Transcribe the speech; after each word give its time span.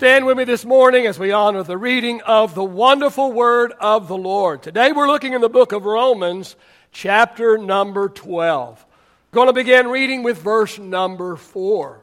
Stand 0.00 0.24
with 0.24 0.38
me 0.38 0.44
this 0.44 0.64
morning 0.64 1.06
as 1.06 1.18
we 1.18 1.30
honor 1.30 1.62
the 1.62 1.76
reading 1.76 2.22
of 2.22 2.54
the 2.54 2.64
wonderful 2.64 3.32
word 3.32 3.74
of 3.78 4.08
the 4.08 4.16
Lord. 4.16 4.62
Today 4.62 4.92
we're 4.92 5.06
looking 5.06 5.34
in 5.34 5.42
the 5.42 5.48
book 5.50 5.72
of 5.72 5.84
Romans, 5.84 6.56
chapter 6.90 7.58
number 7.58 8.08
12. 8.08 8.86
We're 9.30 9.36
going 9.36 9.48
to 9.48 9.52
begin 9.52 9.88
reading 9.88 10.22
with 10.22 10.40
verse 10.40 10.78
number 10.78 11.36
4. 11.36 12.00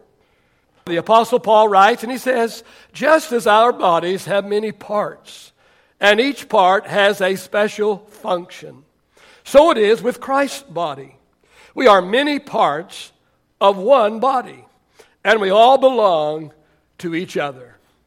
The 0.86 0.98
Apostle 0.98 1.40
Paul 1.40 1.70
writes, 1.70 2.04
and 2.04 2.12
he 2.12 2.20
says, 2.20 2.64
Just 2.94 3.32
as 3.32 3.48
our 3.48 3.74
bodies 3.74 4.26
have 4.26 4.46
many 4.46 4.72
parts, 4.72 5.52
and 6.00 6.20
each 6.20 6.50
part 6.50 6.86
has 6.86 7.20
a 7.20 7.36
special 7.36 7.98
function, 7.98 8.84
so 9.44 9.72
it 9.72 9.80
is 9.80 10.04
with 10.04 10.22
Christ's 10.22 10.62
body. 10.62 11.18
We 11.74 11.88
are 11.88 12.04
many 12.04 12.38
parts 12.38 13.12
of 13.60 13.76
one 13.76 14.20
body, 14.20 14.68
and 15.24 15.42
we 15.42 15.50
all 15.50 15.80
belong 15.80 16.54
to 17.00 17.16
each 17.16 17.38
other. 17.38 17.77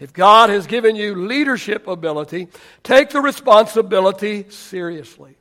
If 0.00 0.14
God 0.14 0.48
has 0.48 0.66
given 0.66 0.96
you 0.96 1.14
leadership 1.14 1.86
ability, 1.86 2.48
take 2.82 3.10
the 3.10 3.20
responsibility 3.20 4.46
seriously. 4.48 5.36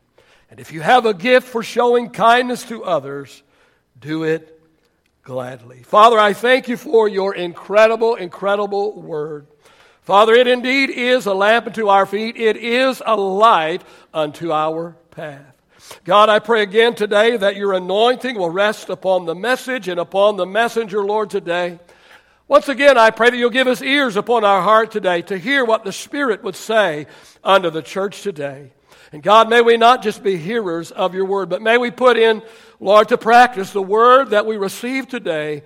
And 0.51 0.59
if 0.59 0.73
you 0.73 0.81
have 0.81 1.05
a 1.05 1.13
gift 1.13 1.47
for 1.47 1.63
showing 1.63 2.09
kindness 2.09 2.63
to 2.65 2.83
others, 2.83 3.41
do 3.99 4.23
it 4.23 4.61
gladly. 5.23 5.83
Father, 5.83 6.19
I 6.19 6.33
thank 6.33 6.67
you 6.67 6.75
for 6.75 7.07
your 7.07 7.33
incredible, 7.33 8.15
incredible 8.15 9.01
word. 9.01 9.47
Father, 10.01 10.33
it 10.33 10.47
indeed 10.47 10.89
is 10.89 11.25
a 11.25 11.33
lamp 11.33 11.67
unto 11.67 11.87
our 11.87 12.05
feet, 12.05 12.35
it 12.35 12.57
is 12.57 13.01
a 13.05 13.15
light 13.15 13.83
unto 14.13 14.51
our 14.51 14.97
path. 15.11 15.55
God, 16.03 16.29
I 16.29 16.39
pray 16.39 16.63
again 16.63 16.95
today 16.95 17.37
that 17.37 17.55
your 17.55 17.73
anointing 17.73 18.35
will 18.35 18.49
rest 18.49 18.89
upon 18.89 19.25
the 19.25 19.35
message 19.35 19.87
and 19.87 19.99
upon 19.99 20.35
the 20.35 20.45
messenger, 20.45 21.03
Lord, 21.03 21.29
today. 21.29 21.79
Once 22.49 22.67
again, 22.67 22.97
I 22.97 23.11
pray 23.11 23.29
that 23.29 23.37
you'll 23.37 23.51
give 23.51 23.67
us 23.67 23.79
ears 23.79 24.15
upon 24.15 24.43
our 24.43 24.63
heart 24.63 24.89
today 24.89 25.21
to 25.21 25.37
hear 25.37 25.63
what 25.63 25.83
the 25.83 25.91
Spirit 25.91 26.43
would 26.43 26.55
say 26.55 27.05
unto 27.43 27.69
the 27.69 27.83
church 27.83 28.23
today. 28.23 28.73
And 29.11 29.21
God, 29.21 29.51
may 29.51 29.61
we 29.61 29.77
not 29.77 30.01
just 30.01 30.23
be 30.23 30.35
hearers 30.35 30.89
of 30.89 31.13
your 31.13 31.25
word, 31.25 31.49
but 31.49 31.61
may 31.61 31.77
we 31.77 31.91
put 31.91 32.17
in, 32.17 32.41
Lord, 32.79 33.09
to 33.09 33.19
practice 33.19 33.71
the 33.71 33.83
word 33.83 34.31
that 34.31 34.47
we 34.47 34.57
receive 34.57 35.07
today. 35.07 35.61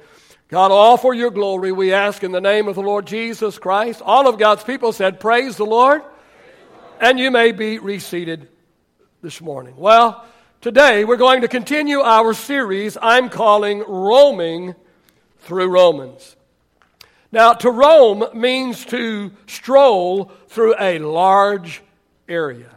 God, 0.50 0.72
all 0.72 0.98
for 0.98 1.14
your 1.14 1.32
glory, 1.32 1.72
we 1.72 1.94
ask 1.94 2.22
in 2.22 2.34
the 2.34 2.42
name 2.42 2.68
of 2.68 2.76
the 2.76 2.82
Lord 2.82 3.08
Jesus 3.08 3.58
Christ. 3.58 4.02
All 4.04 4.28
of 4.28 4.38
God's 4.38 4.66
people 4.66 4.92
said, 4.92 5.22
Praise 5.22 5.56
the 5.56 5.66
Lord. 5.66 6.02
And 7.00 7.18
you 7.18 7.32
may 7.32 7.54
be 7.54 7.80
reseated 7.80 8.50
this 9.22 9.40
morning. 9.40 9.78
Well, 9.78 10.26
today 10.60 11.06
we're 11.06 11.16
going 11.16 11.44
to 11.44 11.48
continue 11.48 12.02
our 12.02 12.34
series 12.34 12.98
I'm 13.02 13.30
calling 13.30 13.86
Roaming 13.88 14.76
through 15.40 15.68
Romans. 15.68 16.36
Now, 17.34 17.54
to 17.54 17.72
roam 17.72 18.24
means 18.36 18.86
to 18.86 19.32
stroll 19.48 20.26
through 20.50 20.76
a 20.80 21.00
large 21.00 21.82
area. 22.30 22.70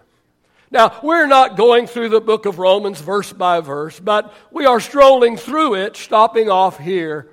Now, 0.71 0.99
we're 1.03 1.27
not 1.27 1.59
going 1.59 1.87
through 1.87 2.09
the 2.09 2.23
book 2.23 2.47
of 2.47 2.59
Romans 2.59 2.99
verse 2.99 3.31
by 3.35 3.61
verse, 3.61 4.01
but 4.01 4.33
we 4.51 4.65
are 4.65 4.81
strolling 4.81 5.37
through 5.37 5.75
it, 5.75 5.95
stopping 5.95 6.49
off 6.49 6.79
here 6.79 7.29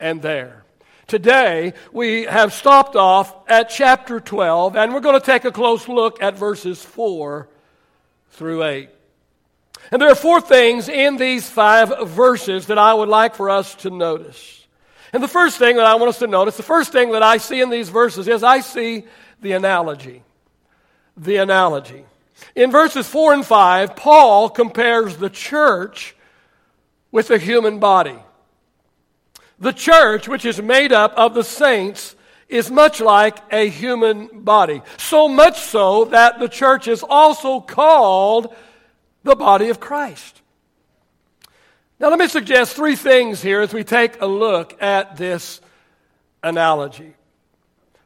and 0.00 0.22
there. 0.22 0.64
Today, 1.06 1.74
we 1.92 2.22
have 2.22 2.54
stopped 2.54 2.96
off 2.96 3.34
at 3.46 3.68
chapter 3.68 4.18
12, 4.18 4.74
and 4.74 4.94
we're 4.94 5.00
going 5.00 5.20
to 5.20 5.26
take 5.26 5.44
a 5.44 5.52
close 5.52 5.86
look 5.86 6.22
at 6.22 6.38
verses 6.38 6.82
4 6.82 7.46
through 8.30 8.64
8. 8.64 8.88
And 9.92 10.00
there 10.00 10.10
are 10.10 10.14
four 10.14 10.40
things 10.40 10.88
in 10.88 11.18
these 11.18 11.46
five 11.46 12.08
verses 12.08 12.68
that 12.68 12.78
I 12.78 12.94
would 12.94 13.10
like 13.10 13.34
for 13.34 13.50
us 13.50 13.74
to 13.76 13.90
notice. 13.90 14.63
And 15.14 15.22
the 15.22 15.28
first 15.28 15.58
thing 15.58 15.76
that 15.76 15.86
I 15.86 15.94
want 15.94 16.08
us 16.08 16.18
to 16.18 16.26
notice, 16.26 16.56
the 16.56 16.64
first 16.64 16.90
thing 16.90 17.12
that 17.12 17.22
I 17.22 17.36
see 17.36 17.60
in 17.60 17.70
these 17.70 17.88
verses 17.88 18.26
is 18.26 18.42
I 18.42 18.58
see 18.58 19.04
the 19.40 19.52
analogy. 19.52 20.24
The 21.16 21.36
analogy. 21.36 22.04
In 22.56 22.72
verses 22.72 23.06
4 23.06 23.34
and 23.34 23.46
5, 23.46 23.94
Paul 23.94 24.50
compares 24.50 25.16
the 25.16 25.30
church 25.30 26.16
with 27.12 27.28
the 27.28 27.38
human 27.38 27.78
body. 27.78 28.18
The 29.60 29.72
church, 29.72 30.26
which 30.26 30.44
is 30.44 30.60
made 30.60 30.92
up 30.92 31.14
of 31.16 31.34
the 31.34 31.44
saints, 31.44 32.16
is 32.48 32.68
much 32.68 33.00
like 33.00 33.38
a 33.52 33.68
human 33.68 34.42
body. 34.42 34.82
So 34.96 35.28
much 35.28 35.60
so 35.60 36.06
that 36.06 36.40
the 36.40 36.48
church 36.48 36.88
is 36.88 37.04
also 37.08 37.60
called 37.60 38.52
the 39.22 39.36
body 39.36 39.68
of 39.68 39.78
Christ. 39.78 40.42
Now, 42.04 42.10
let 42.10 42.18
me 42.18 42.28
suggest 42.28 42.76
three 42.76 42.96
things 42.96 43.40
here 43.40 43.62
as 43.62 43.72
we 43.72 43.82
take 43.82 44.20
a 44.20 44.26
look 44.26 44.76
at 44.82 45.16
this 45.16 45.62
analogy. 46.42 47.14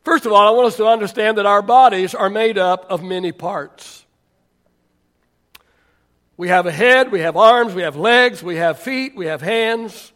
First 0.05 0.25
of 0.25 0.31
all, 0.31 0.47
I 0.47 0.51
want 0.53 0.69
us 0.69 0.77
to 0.77 0.87
understand 0.87 1.37
that 1.39 1.47
our 1.47 1.63
bodies 1.63 2.15
are 2.15 2.31
made 2.31 2.59
up 2.59 2.89
of 2.93 3.03
many 3.03 3.33
parts. 3.33 4.07
We 6.37 6.47
have 6.47 6.67
a 6.67 6.71
head, 6.71 7.11
we 7.11 7.19
have 7.23 7.37
arms, 7.37 7.75
we 7.75 7.83
have 7.83 7.97
legs, 7.97 8.41
we 8.41 8.55
have 8.55 8.79
feet, 8.79 9.17
we 9.17 9.27
have 9.27 9.43
hands, 9.43 10.13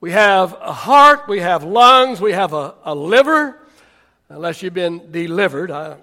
we 0.00 0.12
have 0.12 0.54
a 0.58 0.72
heart, 0.72 1.28
we 1.28 1.40
have 1.40 1.64
lungs, 1.64 2.22
we 2.22 2.32
have 2.32 2.54
a, 2.54 2.74
a 2.84 2.94
liver, 2.94 3.58
unless 4.30 4.62
you've 4.62 4.72
been 4.72 5.12
delivered. 5.12 5.70
I, 5.70 5.98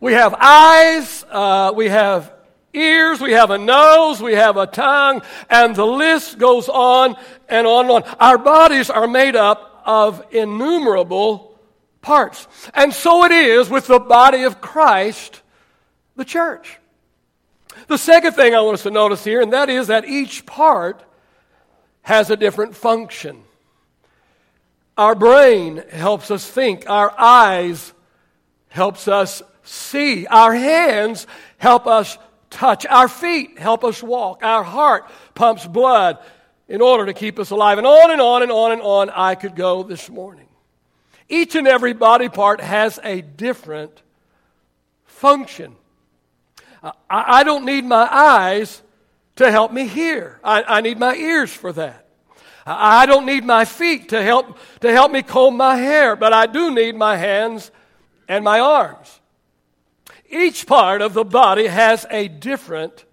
we 0.00 0.14
have 0.14 0.34
eyes, 0.40 1.22
uh, 1.30 1.74
we 1.76 1.90
have 1.90 2.39
ears, 2.72 3.20
we 3.20 3.32
have 3.32 3.50
a 3.50 3.58
nose, 3.58 4.22
we 4.22 4.34
have 4.34 4.56
a 4.56 4.66
tongue, 4.66 5.22
and 5.48 5.74
the 5.74 5.86
list 5.86 6.38
goes 6.38 6.68
on 6.68 7.16
and 7.48 7.66
on 7.66 7.86
and 7.86 8.04
on. 8.04 8.16
Our 8.20 8.38
bodies 8.38 8.90
are 8.90 9.08
made 9.08 9.36
up 9.36 9.82
of 9.84 10.24
innumerable 10.30 11.58
parts. 12.02 12.46
And 12.74 12.92
so 12.92 13.24
it 13.24 13.32
is 13.32 13.68
with 13.68 13.86
the 13.86 13.98
body 13.98 14.44
of 14.44 14.60
Christ, 14.60 15.42
the 16.16 16.24
church. 16.24 16.78
The 17.86 17.98
second 17.98 18.32
thing 18.32 18.54
I 18.54 18.60
want 18.60 18.74
us 18.74 18.82
to 18.84 18.90
notice 18.90 19.24
here, 19.24 19.40
and 19.40 19.52
that 19.52 19.68
is 19.68 19.88
that 19.88 20.04
each 20.04 20.46
part 20.46 21.02
has 22.02 22.30
a 22.30 22.36
different 22.36 22.74
function. 22.74 23.42
Our 24.96 25.14
brain 25.14 25.82
helps 25.90 26.30
us 26.30 26.48
think, 26.48 26.88
our 26.88 27.12
eyes 27.18 27.92
helps 28.68 29.08
us 29.08 29.42
see, 29.62 30.26
our 30.26 30.54
hands 30.54 31.26
help 31.58 31.86
us 31.86 32.18
touch. 32.50 32.84
Our 32.86 33.08
feet 33.08 33.58
help 33.58 33.84
us 33.84 34.02
walk. 34.02 34.42
Our 34.42 34.62
heart 34.62 35.10
pumps 35.34 35.66
blood 35.66 36.18
in 36.68 36.80
order 36.80 37.06
to 37.06 37.14
keep 37.14 37.38
us 37.38 37.50
alive. 37.50 37.78
And 37.78 37.86
on 37.86 38.10
and 38.10 38.20
on 38.20 38.42
and 38.42 38.52
on 38.52 38.72
and 38.72 38.82
on 38.82 39.10
I 39.10 39.34
could 39.34 39.56
go 39.56 39.82
this 39.82 40.10
morning. 40.10 40.48
Each 41.28 41.54
and 41.54 41.66
every 41.66 41.92
body 41.92 42.28
part 42.28 42.60
has 42.60 42.98
a 43.04 43.20
different 43.22 44.02
function. 45.04 45.76
I, 46.82 46.92
I 47.08 47.44
don't 47.44 47.64
need 47.64 47.84
my 47.84 48.08
eyes 48.10 48.82
to 49.36 49.50
help 49.50 49.72
me 49.72 49.86
hear, 49.86 50.38
I, 50.44 50.62
I 50.62 50.80
need 50.80 50.98
my 50.98 51.14
ears 51.14 51.52
for 51.52 51.72
that. 51.72 52.06
I 52.66 53.06
don't 53.06 53.26
need 53.26 53.44
my 53.44 53.64
feet 53.64 54.10
to 54.10 54.22
help, 54.22 54.58
to 54.80 54.92
help 54.92 55.10
me 55.10 55.22
comb 55.22 55.56
my 55.56 55.76
hair, 55.76 56.14
but 56.14 56.32
I 56.32 56.46
do 56.46 56.74
need 56.74 56.94
my 56.94 57.16
hands 57.16 57.70
and 58.28 58.44
my 58.44 58.60
arms. 58.60 59.19
Each 60.30 60.66
part 60.66 61.02
of 61.02 61.12
the 61.12 61.24
body 61.24 61.66
has 61.66 62.06
a 62.10 62.28
different 62.28 63.04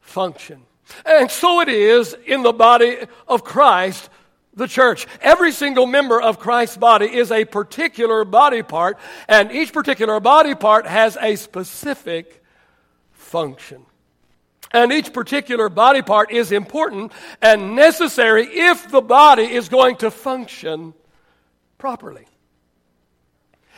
function. 0.00 0.62
And 1.04 1.30
so 1.30 1.60
it 1.60 1.68
is 1.68 2.16
in 2.26 2.42
the 2.42 2.52
body 2.52 2.98
of 3.28 3.44
Christ, 3.44 4.08
the 4.54 4.66
church. 4.66 5.06
Every 5.20 5.52
single 5.52 5.86
member 5.86 6.20
of 6.20 6.38
Christ's 6.38 6.76
body 6.76 7.06
is 7.06 7.30
a 7.30 7.44
particular 7.44 8.24
body 8.24 8.62
part, 8.62 8.98
and 9.28 9.52
each 9.52 9.72
particular 9.72 10.18
body 10.18 10.54
part 10.54 10.86
has 10.86 11.16
a 11.20 11.36
specific 11.36 12.42
function. 13.12 13.84
And 14.72 14.92
each 14.92 15.12
particular 15.12 15.68
body 15.68 16.02
part 16.02 16.30
is 16.30 16.52
important 16.52 17.12
and 17.42 17.74
necessary 17.74 18.46
if 18.46 18.90
the 18.90 19.00
body 19.00 19.42
is 19.42 19.68
going 19.68 19.96
to 19.96 20.10
function 20.10 20.94
properly. 21.76 22.26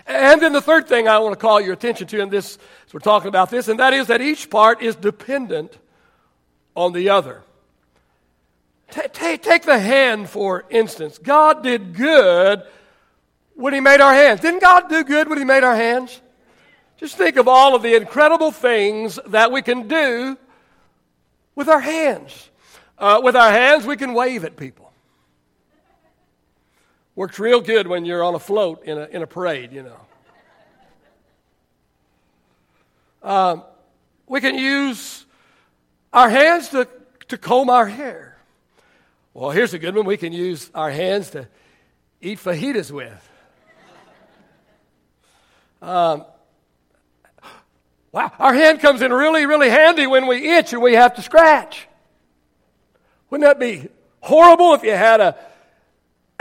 And 0.07 0.41
then 0.43 0.53
the 0.53 0.61
third 0.61 0.89
thing 0.89 1.07
I 1.09 1.19
want 1.19 1.33
to 1.33 1.39
call 1.39 1.61
your 1.61 1.73
attention 1.73 2.07
to 2.09 2.21
in 2.21 2.29
this, 2.29 2.59
as 2.87 2.95
we're 2.95 3.01
talking 3.01 3.29
about 3.29 3.51
this, 3.51 3.69
and 3.69 3.79
that 3.79 3.93
is 3.93 4.09
that 4.09 4.21
each 4.21 4.51
part 4.51 4.83
is 4.83 4.97
dependent 4.97 5.79
on 6.75 6.93
the 6.93 7.11
other. 7.11 7.43
Take, 8.91 9.63
the 9.63 9.79
hand, 9.79 10.29
for 10.29 10.65
instance. 10.69 11.19
God 11.19 11.63
did 11.63 11.95
good 11.95 12.63
when 13.55 13.73
He 13.73 13.81
made 13.81 14.01
our 14.01 14.13
hands. 14.13 14.41
Didn't 14.41 14.61
God 14.61 14.89
do 14.89 15.03
good 15.03 15.29
when 15.29 15.39
He 15.39 15.45
made 15.45 15.65
our 15.65 15.77
hands? 15.77 16.21
Just 16.99 17.17
think 17.17 17.37
of 17.37 17.49
all 17.49 17.75
of 17.75 17.83
the 17.83 17.95
incredible 17.97 18.51
things 18.51 19.19
that 19.27 19.51
we 19.51 19.63
can 19.63 19.89
do 19.89 20.37
with 21.55 21.69
our 21.69 21.81
hands. 21.81 22.51
Uh, 22.99 23.21
with 23.23 23.35
our 23.35 23.51
hands, 23.51 23.87
we 23.87 23.97
can 23.97 24.15
wave 24.15 24.45
at 24.45 24.57
people. 24.57 24.82
Works 27.15 27.39
real 27.39 27.61
good 27.61 27.87
when 27.87 28.05
you're 28.07 28.25
on 28.25 28.35
a 28.35 28.39
float 28.39 28.85
in 28.85 28.97
a, 28.97 29.05
in 29.05 29.23
a 29.23 29.27
parade, 29.27 29.73
you 29.73 29.83
know. 29.83 30.01
Um, 33.23 33.65
we 34.27 34.41
can 34.41 34.57
use 34.57 35.27
our 36.13 36.31
hands 36.31 36.71
to, 36.71 36.89
to 37.29 37.37
comb 37.37 37.69
our 37.69 37.87
hair. 37.87 38.39
Well, 39.35 39.51
here's 39.51 39.75
a 39.75 39.79
good 39.79 39.95
one. 39.95 40.07
We 40.07 40.17
can 40.17 40.33
use 40.33 40.71
our 40.75 40.91
hands 40.91 41.31
to 41.31 41.49
eat 42.21 42.39
fajitas 42.39 42.91
with. 42.91 43.31
Um, 45.83 46.25
wow, 48.13 48.33
our 48.39 48.55
hand 48.55 48.81
comes 48.81 49.03
in 49.03 49.13
really, 49.13 49.47
really 49.47 49.69
handy 49.69 50.07
when 50.07 50.27
we 50.27 50.49
itch 50.49 50.73
and 50.73 50.81
we 50.81 50.95
have 50.95 51.15
to 51.17 51.23
scratch. 51.23 51.89
Wouldn't 53.29 53.47
that 53.49 53.59
be 53.59 53.89
horrible 54.21 54.75
if 54.75 54.83
you 54.83 54.93
had 54.93 55.21
a, 55.21 55.37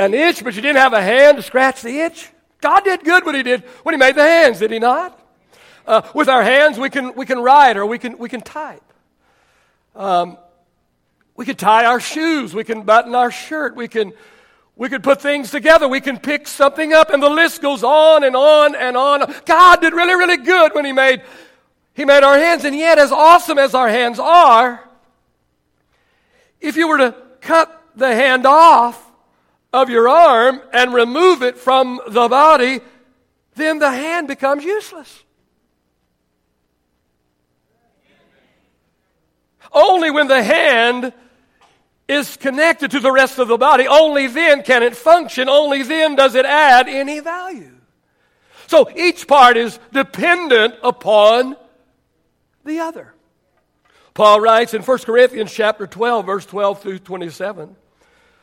an 0.02 0.14
itch 0.14 0.44
but 0.44 0.56
you 0.56 0.62
didn't 0.62 0.78
have 0.78 0.94
a 0.94 1.02
hand 1.02 1.38
to 1.38 1.44
scratch 1.44 1.82
the 1.82 2.00
itch? 2.00 2.30
God 2.60 2.84
did 2.84 3.04
good 3.04 3.26
when 3.26 3.36
He 3.36 3.44
did 3.44 3.62
when 3.84 3.94
He 3.94 4.00
made 4.00 4.16
the 4.16 4.24
hands, 4.24 4.60
did 4.60 4.72
He 4.72 4.80
not? 4.80 5.18
Uh, 5.86 6.02
with 6.14 6.30
our 6.30 6.44
hands, 6.44 6.78
we 6.78 6.90
can, 6.90 7.16
we 7.16 7.26
can 7.26 7.40
write 7.40 7.76
or 7.76 7.86
we 7.86 7.98
can, 7.98 8.18
we 8.18 8.30
can 8.30 8.42
type. 8.42 8.84
Um, 9.96 10.38
we 11.36 11.46
can 11.46 11.56
tie 11.56 11.86
our 11.86 12.00
shoes. 12.00 12.54
We 12.54 12.64
can 12.64 12.84
button 12.84 13.16
our 13.16 13.32
shirt. 13.32 13.76
We 13.76 13.88
can, 13.88 14.14
we 14.76 14.90
can 14.90 15.02
put 15.02 15.22
things 15.22 15.50
together. 15.50 15.88
We 15.88 16.02
can 16.02 16.20
pick 16.20 16.48
something 16.48 16.94
up, 16.94 17.10
and 17.10 17.22
the 17.22 17.30
list 17.30 17.62
goes 17.62 17.84
on 17.84 18.24
and 18.24 18.36
on 18.36 18.76
and 18.76 18.96
on. 18.96 19.34
God 19.46 19.82
did 19.82 19.94
really, 19.94 20.14
really 20.14 20.38
good 20.38 20.74
when 20.76 20.86
He 20.86 20.92
made, 20.92 21.24
he 21.94 22.06
made 22.06 22.24
our 22.24 22.38
hands, 22.38 22.64
and 22.64 22.76
yet, 22.76 23.00
as 23.00 23.12
awesome 23.12 23.58
as 23.58 23.74
our 23.74 23.90
hands 23.90 24.20
are, 24.20 24.88
if 26.60 26.78
you 26.78 26.88
were 26.88 27.00
to 27.00 27.16
cut 27.42 27.84
the 27.96 28.14
hand 28.14 28.46
off 28.46 29.11
of 29.74 29.90
your 29.90 30.10
arm 30.10 30.62
and 30.74 30.94
remove 30.94 31.44
it 31.44 31.58
from 31.58 32.02
the 32.08 32.28
body, 32.28 32.82
then 33.56 33.80
the 33.80 33.92
hand 33.92 34.28
becomes 34.28 34.64
useless. 34.64 35.24
Only 39.72 40.12
when 40.12 40.28
the 40.28 40.44
hand 40.44 41.14
is 42.08 42.36
connected 42.36 42.92
to 42.92 43.00
the 43.00 43.12
rest 43.12 43.40
of 43.40 43.48
the 43.48 43.58
body, 43.58 43.88
only 43.88 44.28
then 44.28 44.64
can 44.64 44.84
it 44.84 44.96
function, 44.96 45.48
only 45.48 45.84
then 45.84 46.16
does 46.16 46.36
it 46.36 46.46
add 46.46 46.90
any 46.90 47.22
value. 47.22 47.72
So 48.68 48.90
each 48.96 49.28
part 49.28 49.56
is 49.56 49.80
dependent 49.94 50.76
upon 50.84 51.56
the 52.66 52.80
other. 52.80 53.14
Paul 54.14 54.42
writes 54.42 54.74
in 54.74 54.82
1 54.82 54.98
Corinthians 55.00 55.54
chapter 55.54 55.88
12 55.88 56.26
verse 56.26 56.46
12 56.46 56.82
through 56.82 57.00
27. 57.00 57.76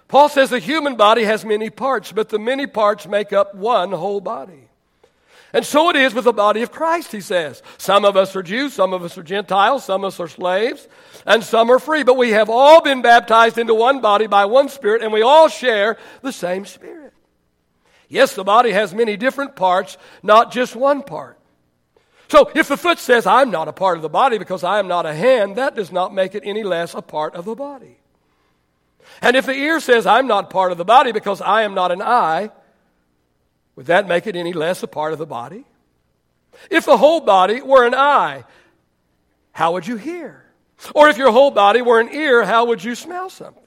Paul 0.08 0.30
says 0.30 0.50
the 0.50 0.58
human 0.58 0.96
body 0.96 1.24
has 1.24 1.44
many 1.44 1.68
parts, 1.68 2.12
but 2.12 2.30
the 2.30 2.38
many 2.38 2.66
parts 2.66 3.06
make 3.06 3.32
up 3.32 3.54
one 3.54 3.92
whole 3.92 4.20
body. 4.20 4.68
And 5.52 5.64
so 5.64 5.88
it 5.90 5.96
is 5.96 6.14
with 6.14 6.24
the 6.24 6.32
body 6.32 6.62
of 6.62 6.70
Christ, 6.70 7.12
he 7.12 7.20
says. 7.20 7.62
Some 7.78 8.04
of 8.04 8.16
us 8.16 8.36
are 8.36 8.42
Jews, 8.42 8.74
some 8.74 8.92
of 8.92 9.02
us 9.02 9.16
are 9.16 9.22
Gentiles, 9.22 9.84
some 9.84 10.04
of 10.04 10.08
us 10.08 10.20
are 10.20 10.28
slaves, 10.28 10.88
and 11.26 11.42
some 11.42 11.70
are 11.70 11.78
free. 11.78 12.02
But 12.02 12.18
we 12.18 12.30
have 12.30 12.50
all 12.50 12.82
been 12.82 13.00
baptized 13.00 13.56
into 13.56 13.74
one 13.74 14.00
body 14.00 14.26
by 14.26 14.44
one 14.44 14.68
Spirit, 14.68 15.02
and 15.02 15.12
we 15.12 15.22
all 15.22 15.48
share 15.48 15.96
the 16.22 16.32
same 16.32 16.66
Spirit. 16.66 17.14
Yes, 18.08 18.34
the 18.34 18.44
body 18.44 18.72
has 18.72 18.94
many 18.94 19.16
different 19.16 19.56
parts, 19.56 19.96
not 20.22 20.52
just 20.52 20.74
one 20.74 21.02
part. 21.02 21.38
So 22.28 22.50
if 22.54 22.68
the 22.68 22.76
foot 22.76 22.98
says, 22.98 23.26
I'm 23.26 23.50
not 23.50 23.68
a 23.68 23.72
part 23.72 23.96
of 23.96 24.02
the 24.02 24.08
body 24.08 24.36
because 24.36 24.64
I 24.64 24.78
am 24.78 24.88
not 24.88 25.06
a 25.06 25.14
hand, 25.14 25.56
that 25.56 25.74
does 25.74 25.90
not 25.90 26.14
make 26.14 26.34
it 26.34 26.42
any 26.44 26.62
less 26.62 26.94
a 26.94 27.02
part 27.02 27.34
of 27.34 27.46
the 27.46 27.54
body. 27.54 27.98
And 29.20 29.36
if 29.36 29.46
the 29.46 29.52
ear 29.52 29.80
says, 29.80 30.06
I'm 30.06 30.26
not 30.26 30.50
part 30.50 30.72
of 30.72 30.78
the 30.78 30.84
body 30.84 31.12
because 31.12 31.40
I 31.40 31.62
am 31.62 31.74
not 31.74 31.92
an 31.92 32.02
eye, 32.02 32.50
would 33.76 33.86
that 33.86 34.08
make 34.08 34.26
it 34.26 34.36
any 34.36 34.52
less 34.52 34.82
a 34.82 34.88
part 34.88 35.12
of 35.12 35.18
the 35.18 35.26
body? 35.26 35.64
If 36.70 36.84
the 36.84 36.96
whole 36.96 37.20
body 37.20 37.60
were 37.60 37.86
an 37.86 37.94
eye, 37.94 38.44
how 39.52 39.72
would 39.72 39.86
you 39.86 39.96
hear? 39.96 40.44
Or 40.94 41.08
if 41.08 41.18
your 41.18 41.32
whole 41.32 41.50
body 41.50 41.82
were 41.82 42.00
an 42.00 42.12
ear, 42.12 42.44
how 42.44 42.66
would 42.66 42.82
you 42.82 42.94
smell 42.94 43.30
something? 43.30 43.64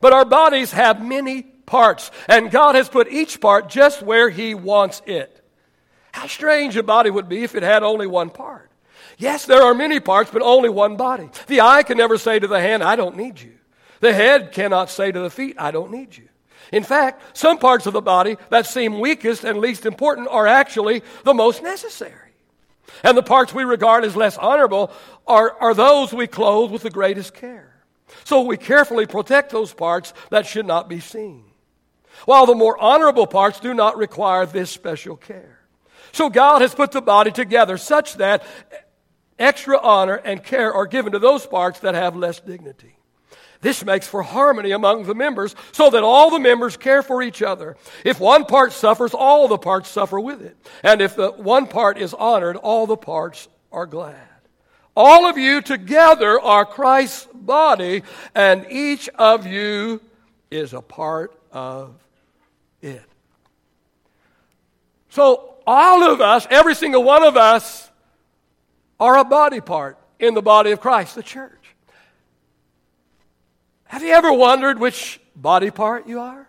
But 0.00 0.12
our 0.12 0.24
bodies 0.24 0.72
have 0.72 1.04
many 1.04 1.42
parts, 1.42 2.10
and 2.28 2.50
God 2.50 2.74
has 2.74 2.88
put 2.88 3.10
each 3.10 3.40
part 3.40 3.68
just 3.68 4.02
where 4.02 4.30
He 4.30 4.54
wants 4.54 5.02
it. 5.06 5.44
How 6.12 6.26
strange 6.26 6.76
a 6.76 6.82
body 6.82 7.10
would 7.10 7.28
be 7.28 7.44
if 7.44 7.54
it 7.54 7.62
had 7.62 7.82
only 7.82 8.06
one 8.06 8.30
part. 8.30 8.70
Yes, 9.18 9.44
there 9.44 9.62
are 9.62 9.74
many 9.74 10.00
parts, 10.00 10.30
but 10.30 10.42
only 10.42 10.68
one 10.68 10.96
body. 10.96 11.28
The 11.46 11.60
eye 11.60 11.82
can 11.82 11.98
never 11.98 12.16
say 12.18 12.38
to 12.38 12.46
the 12.46 12.60
hand, 12.60 12.82
I 12.82 12.96
don't 12.96 13.16
need 13.16 13.40
you. 13.40 13.52
The 14.00 14.12
head 14.12 14.52
cannot 14.52 14.90
say 14.90 15.12
to 15.12 15.20
the 15.20 15.30
feet, 15.30 15.56
I 15.58 15.70
don't 15.70 15.92
need 15.92 16.16
you. 16.16 16.28
In 16.72 16.82
fact, 16.82 17.36
some 17.36 17.58
parts 17.58 17.86
of 17.86 17.92
the 17.92 18.00
body 18.00 18.36
that 18.48 18.66
seem 18.66 19.00
weakest 19.00 19.44
and 19.44 19.58
least 19.58 19.86
important 19.86 20.28
are 20.28 20.46
actually 20.46 21.02
the 21.24 21.34
most 21.34 21.62
necessary. 21.62 22.32
And 23.02 23.16
the 23.16 23.22
parts 23.22 23.54
we 23.54 23.64
regard 23.64 24.04
as 24.04 24.16
less 24.16 24.36
honorable 24.36 24.92
are, 25.26 25.56
are 25.60 25.74
those 25.74 26.12
we 26.12 26.26
clothe 26.26 26.70
with 26.70 26.82
the 26.82 26.90
greatest 26.90 27.34
care. 27.34 27.82
So 28.24 28.42
we 28.42 28.56
carefully 28.56 29.06
protect 29.06 29.52
those 29.52 29.72
parts 29.72 30.12
that 30.30 30.46
should 30.46 30.66
not 30.66 30.88
be 30.88 31.00
seen. 31.00 31.44
While 32.24 32.46
the 32.46 32.54
more 32.54 32.78
honorable 32.78 33.26
parts 33.26 33.60
do 33.60 33.72
not 33.72 33.96
require 33.96 34.46
this 34.46 34.70
special 34.70 35.16
care. 35.16 35.60
So 36.12 36.28
God 36.28 36.60
has 36.60 36.74
put 36.74 36.90
the 36.90 37.00
body 37.00 37.30
together 37.30 37.76
such 37.76 38.14
that 38.14 38.42
extra 39.38 39.78
honor 39.78 40.16
and 40.16 40.42
care 40.42 40.72
are 40.72 40.86
given 40.86 41.12
to 41.12 41.18
those 41.18 41.46
parts 41.46 41.80
that 41.80 41.94
have 41.94 42.16
less 42.16 42.40
dignity. 42.40 42.96
This 43.60 43.84
makes 43.84 44.08
for 44.08 44.22
harmony 44.22 44.70
among 44.70 45.04
the 45.04 45.14
members 45.14 45.54
so 45.72 45.90
that 45.90 46.02
all 46.02 46.30
the 46.30 46.38
members 46.38 46.76
care 46.76 47.02
for 47.02 47.22
each 47.22 47.42
other. 47.42 47.76
If 48.04 48.18
one 48.18 48.46
part 48.46 48.72
suffers, 48.72 49.12
all 49.12 49.48
the 49.48 49.58
parts 49.58 49.88
suffer 49.88 50.18
with 50.18 50.40
it. 50.40 50.56
And 50.82 51.02
if 51.02 51.14
the 51.14 51.32
one 51.32 51.66
part 51.66 51.98
is 51.98 52.14
honored, 52.14 52.56
all 52.56 52.86
the 52.86 52.96
parts 52.96 53.48
are 53.70 53.86
glad. 53.86 54.16
All 54.96 55.26
of 55.26 55.38
you 55.38 55.60
together 55.60 56.40
are 56.40 56.64
Christ's 56.64 57.28
body, 57.32 58.02
and 58.34 58.66
each 58.70 59.08
of 59.10 59.46
you 59.46 60.00
is 60.50 60.72
a 60.72 60.80
part 60.80 61.38
of 61.52 61.94
it. 62.82 63.02
So, 65.10 65.54
all 65.66 66.02
of 66.02 66.20
us, 66.20 66.46
every 66.50 66.74
single 66.74 67.02
one 67.04 67.22
of 67.22 67.36
us, 67.36 67.88
are 68.98 69.18
a 69.18 69.24
body 69.24 69.60
part 69.60 69.98
in 70.18 70.34
the 70.34 70.42
body 70.42 70.72
of 70.72 70.80
Christ, 70.80 71.14
the 71.14 71.22
church. 71.22 71.74
Have 73.90 74.04
you 74.04 74.12
ever 74.12 74.32
wondered 74.32 74.78
which 74.78 75.20
body 75.34 75.72
part 75.72 76.06
you 76.06 76.20
are? 76.20 76.46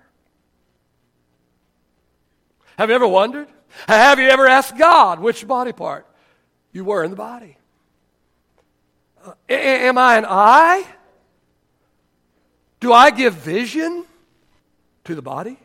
Have 2.78 2.90
you 2.90 2.96
ever 2.96 3.08
wondered? 3.08 3.48
Have 3.88 4.20
you 4.20 4.30
ever 4.30 4.46
asked 4.46 4.78
God 4.78 5.20
which 5.20 5.48
body 5.48 5.72
part 5.72 6.06
you 6.72 6.86
were 6.86 7.04
in 7.04 7.10
the 7.10 7.18
body? 7.18 7.58
Uh, 9.26 9.34
am 9.50 9.98
I 9.98 10.18
an 10.18 10.26
eye? 10.28 10.86
Do 12.80 12.94
I 12.94 13.10
give 13.10 13.34
vision 13.34 14.06
to 15.06 15.16
the 15.16 15.24
body? 15.24 15.58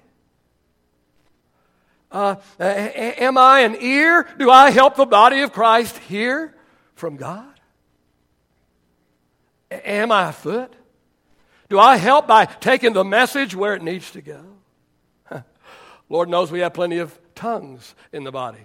Uh, 2.10 2.36
am 2.58 3.36
I 3.36 3.60
an 3.60 3.76
ear? 3.78 4.26
Do 4.38 4.50
I 4.50 4.70
help 4.70 4.96
the 4.96 5.04
body 5.04 5.42
of 5.42 5.52
Christ 5.52 5.98
hear 5.98 6.54
from 6.94 7.16
God? 7.16 7.60
Am 9.70 10.10
I 10.10 10.30
a 10.30 10.32
foot? 10.32 10.72
Do 11.68 11.78
I 11.78 11.96
help 11.96 12.26
by 12.26 12.44
taking 12.44 12.92
the 12.92 13.04
message 13.04 13.54
where 13.54 13.74
it 13.74 13.82
needs 13.82 14.10
to 14.12 14.20
go? 14.22 14.42
Lord 16.08 16.28
knows 16.28 16.52
we 16.52 16.60
have 16.60 16.74
plenty 16.74 16.98
of 16.98 17.18
tongues 17.34 17.94
in 18.12 18.24
the 18.24 18.30
body. 18.30 18.60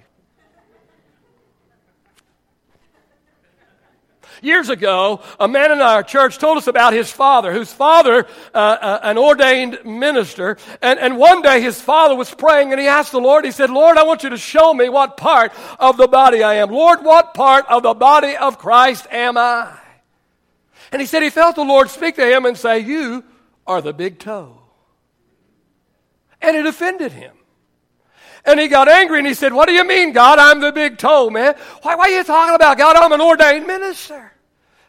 Years 4.41 4.69
ago, 4.69 5.21
a 5.39 5.47
man 5.47 5.71
in 5.71 5.81
our 5.81 6.01
church 6.01 6.39
told 6.39 6.57
us 6.57 6.65
about 6.65 6.93
his 6.93 7.11
father, 7.11 7.53
whose 7.53 7.71
father, 7.71 8.25
uh, 8.53 8.57
uh, 8.57 8.99
an 9.03 9.17
ordained 9.17 9.79
minister, 9.85 10.57
and, 10.81 10.99
and 10.99 11.17
one 11.17 11.43
day 11.43 11.61
his 11.61 11.79
father 11.79 12.15
was 12.15 12.33
praying 12.33 12.71
and 12.71 12.81
he 12.81 12.87
asked 12.87 13.11
the 13.11 13.19
Lord, 13.19 13.45
he 13.45 13.51
said, 13.51 13.69
Lord, 13.69 13.97
I 13.97 14.03
want 14.03 14.23
you 14.23 14.29
to 14.29 14.37
show 14.37 14.73
me 14.73 14.89
what 14.89 15.17
part 15.17 15.51
of 15.79 15.97
the 15.97 16.07
body 16.07 16.41
I 16.41 16.55
am. 16.55 16.71
Lord, 16.71 17.03
what 17.03 17.33
part 17.33 17.65
of 17.67 17.83
the 17.83 17.93
body 17.93 18.35
of 18.35 18.57
Christ 18.57 19.05
am 19.11 19.37
I? 19.37 19.80
And 20.91 21.01
he 21.01 21.07
said 21.07 21.23
he 21.23 21.29
felt 21.29 21.55
the 21.55 21.63
Lord 21.63 21.89
speak 21.89 22.15
to 22.15 22.25
him 22.25 22.45
and 22.45 22.57
say, 22.57 22.79
You 22.79 23.23
are 23.65 23.81
the 23.81 23.93
big 23.93 24.19
toe. 24.19 24.59
And 26.41 26.57
it 26.57 26.65
offended 26.65 27.11
him. 27.11 27.33
And 28.43 28.59
he 28.59 28.67
got 28.67 28.89
angry 28.89 29.19
and 29.19 29.27
he 29.27 29.33
said, 29.33 29.53
What 29.53 29.67
do 29.67 29.73
you 29.73 29.85
mean, 29.85 30.13
God? 30.13 30.39
I'm 30.39 30.59
the 30.59 30.71
big 30.71 30.97
toe, 30.97 31.29
man. 31.29 31.55
Why, 31.81 31.95
why 31.95 32.05
are 32.05 32.09
you 32.09 32.23
talking 32.23 32.55
about 32.55 32.77
God? 32.77 32.95
I'm 32.95 33.11
an 33.11 33.21
ordained 33.21 33.67
minister. 33.67 34.31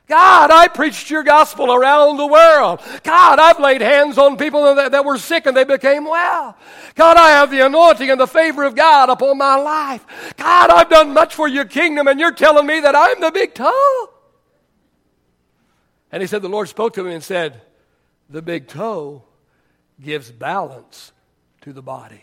God, 0.09 0.51
I 0.51 0.69
preached 0.69 1.11
your 1.11 1.23
gospel 1.23 1.73
around 1.73 2.17
the 2.17 2.27
world. 2.27 2.81
God, 3.05 3.39
I've 3.39 3.61
laid 3.61 3.81
hands 3.81 4.19
on 4.19 4.37
people 4.37 4.75
that, 4.75 4.93
that, 4.93 5.05
were 5.05 5.17
sick 5.17 5.47
and 5.47 5.57
they 5.57 5.65
became 5.65 6.05
well. 6.05 6.57
God, 6.97 7.17
I 7.17 7.31
have 7.31 7.51
the 7.51 7.65
anointing 7.65 8.11
and 8.11 8.21
the 8.21 8.27
favor 8.27 8.65
of 8.65 8.75
God 8.75 9.09
upon 9.09 9.39
my 9.39 9.57
life. 9.57 10.05
God, 10.37 10.71
I've 10.71 10.91
done 10.91 11.15
much 11.15 11.35
for 11.35 11.47
your 11.47 11.65
kingdom 11.65 12.09
and 12.09 12.19
you're 12.19 12.33
telling 12.33 12.67
me 12.67 12.81
that 12.81 12.97
I'm 12.97 13.21
the 13.21 13.31
big 13.31 13.55
toe. 13.55 14.09
And 16.13 16.21
he 16.21 16.27
said, 16.27 16.43
the 16.43 16.49
Lord 16.49 16.69
spoke 16.69 16.93
to 16.95 17.01
him 17.01 17.13
and 17.13 17.25
said, 17.25 17.63
the 18.29 18.43
big 18.43 18.69
toe 18.69 19.25
gives 20.01 20.31
balance 20.31 21.13
to 21.63 21.73
the 21.73 21.83
body. 21.83 22.23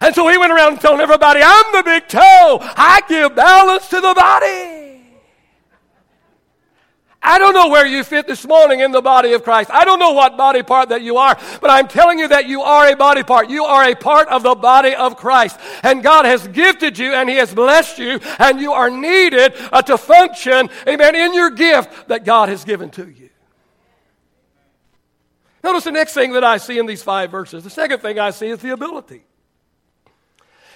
And 0.00 0.14
so 0.14 0.28
he 0.28 0.36
went 0.36 0.52
around 0.52 0.80
telling 0.80 1.00
everybody, 1.00 1.40
I'm 1.42 1.72
the 1.72 1.82
big 1.82 2.08
toe. 2.08 2.58
I 2.60 3.00
give 3.08 3.34
balance 3.34 3.88
to 3.88 4.00
the 4.00 4.14
body. 4.14 4.85
I 7.26 7.38
don't 7.38 7.54
know 7.54 7.68
where 7.68 7.84
you 7.84 8.04
fit 8.04 8.28
this 8.28 8.46
morning 8.46 8.78
in 8.78 8.92
the 8.92 9.02
body 9.02 9.32
of 9.32 9.42
Christ. 9.42 9.68
I 9.72 9.84
don't 9.84 9.98
know 9.98 10.12
what 10.12 10.36
body 10.36 10.62
part 10.62 10.90
that 10.90 11.02
you 11.02 11.16
are, 11.16 11.36
but 11.60 11.70
I'm 11.70 11.88
telling 11.88 12.20
you 12.20 12.28
that 12.28 12.46
you 12.46 12.62
are 12.62 12.88
a 12.88 12.94
body 12.94 13.24
part. 13.24 13.50
You 13.50 13.64
are 13.64 13.82
a 13.82 13.96
part 13.96 14.28
of 14.28 14.44
the 14.44 14.54
body 14.54 14.94
of 14.94 15.16
Christ. 15.16 15.58
And 15.82 16.04
God 16.04 16.24
has 16.24 16.46
gifted 16.46 16.96
you 16.96 17.14
and 17.14 17.28
He 17.28 17.34
has 17.34 17.52
blessed 17.52 17.98
you, 17.98 18.20
and 18.38 18.60
you 18.60 18.72
are 18.72 18.90
needed 18.90 19.54
uh, 19.72 19.82
to 19.82 19.98
function, 19.98 20.70
amen, 20.86 21.16
in 21.16 21.34
your 21.34 21.50
gift 21.50 22.06
that 22.06 22.24
God 22.24 22.48
has 22.48 22.64
given 22.64 22.90
to 22.90 23.10
you. 23.10 23.30
Notice 25.64 25.82
the 25.82 25.90
next 25.90 26.14
thing 26.14 26.32
that 26.34 26.44
I 26.44 26.58
see 26.58 26.78
in 26.78 26.86
these 26.86 27.02
five 27.02 27.32
verses. 27.32 27.64
The 27.64 27.70
second 27.70 27.98
thing 28.02 28.20
I 28.20 28.30
see 28.30 28.50
is 28.50 28.60
the 28.60 28.70
ability. 28.70 29.24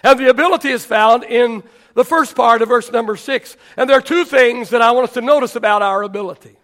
And 0.03 0.19
the 0.19 0.31
ability 0.31 0.71
is 0.71 0.85
found 0.85 1.23
in 1.23 1.63
the 1.95 2.05
first 2.05 2.37
part 2.37 2.63
of 2.63 2.69
verse 2.69 2.91
number 2.91 3.17
six. 3.17 3.57
And 3.77 3.89
there 3.89 3.99
are 3.99 4.03
two 4.03 4.25
things 4.25 4.71
that 4.71 4.83
I 4.83 4.93
want 4.93 5.09
us 5.09 5.15
to 5.15 5.21
notice 5.21 5.57
about 5.57 5.83
our 5.83 6.03
ability. 6.03 6.57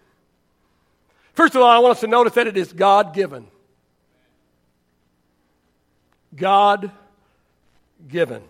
First 1.32 1.54
of 1.54 1.62
all, 1.62 1.68
I 1.68 1.78
want 1.78 1.92
us 1.92 2.00
to 2.00 2.06
notice 2.06 2.34
that 2.34 2.46
it 2.46 2.56
is 2.56 2.72
God 2.72 3.14
given. 3.14 3.46
God 6.34 6.90
given. 8.08 8.42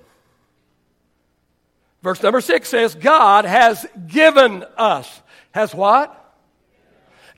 Verse 2.03 2.23
number 2.23 2.41
six 2.41 2.69
says, 2.69 2.95
God 2.95 3.45
has 3.45 3.85
given 4.07 4.65
us. 4.77 5.23
Has 5.53 5.75
what? 5.75 6.13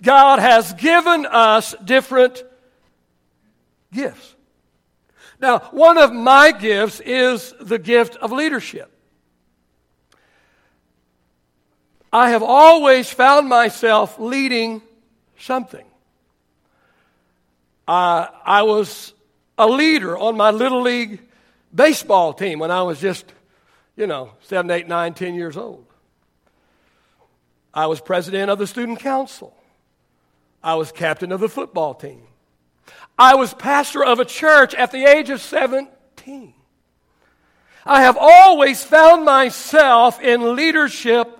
God 0.03 0.39
has 0.39 0.75
given 0.75 1.27
us 1.27 1.75
different 1.85 2.45
gifts. 3.93 4.35
Now, 5.41 5.61
one 5.71 5.99
of 5.99 6.13
my 6.13 6.53
gifts 6.53 7.01
is 7.01 7.55
the 7.61 7.79
gift 7.79 8.17
of 8.17 8.33
leadership. 8.33 8.93
I 12.13 12.31
have 12.31 12.43
always 12.43 13.11
found 13.11 13.49
myself 13.49 14.19
leading 14.19 14.83
something. 15.39 15.85
Uh, 17.87 18.27
I 18.45 18.63
was 18.63 19.13
a 19.57 19.67
leader 19.67 20.17
on 20.17 20.37
my 20.37 20.51
little 20.51 20.83
league 20.83 21.21
baseball 21.75 22.33
team 22.33 22.59
when 22.59 22.71
I 22.71 22.83
was 22.83 23.01
just, 23.01 23.33
you 23.97 24.07
know, 24.07 24.33
seven, 24.43 24.71
eight, 24.71 24.89
nine, 24.89 25.15
ten 25.15 25.35
years 25.35 25.57
old. 25.57 25.85
I 27.75 27.87
was 27.87 28.01
president 28.01 28.51
of 28.51 28.59
the 28.59 28.67
student 28.67 29.01
council. 29.01 29.55
I 30.63 30.75
was 30.75 30.91
captain 30.91 31.33
of 31.33 31.41
the 31.41 31.49
football 31.49 31.95
team. 31.95 32.23
I 33.19 33.35
was 33.35 33.53
pastor 33.55 34.05
of 34.05 34.19
a 34.19 34.25
church 34.25 34.75
at 34.75 34.93
the 34.93 35.05
age 35.05 35.31
of 35.31 35.41
17. 35.41 36.55
I 37.85 38.03
have 38.03 38.17
always 38.19 38.83
found 38.83 39.25
myself 39.25 40.21
in 40.21 40.57
leadership 40.57 41.38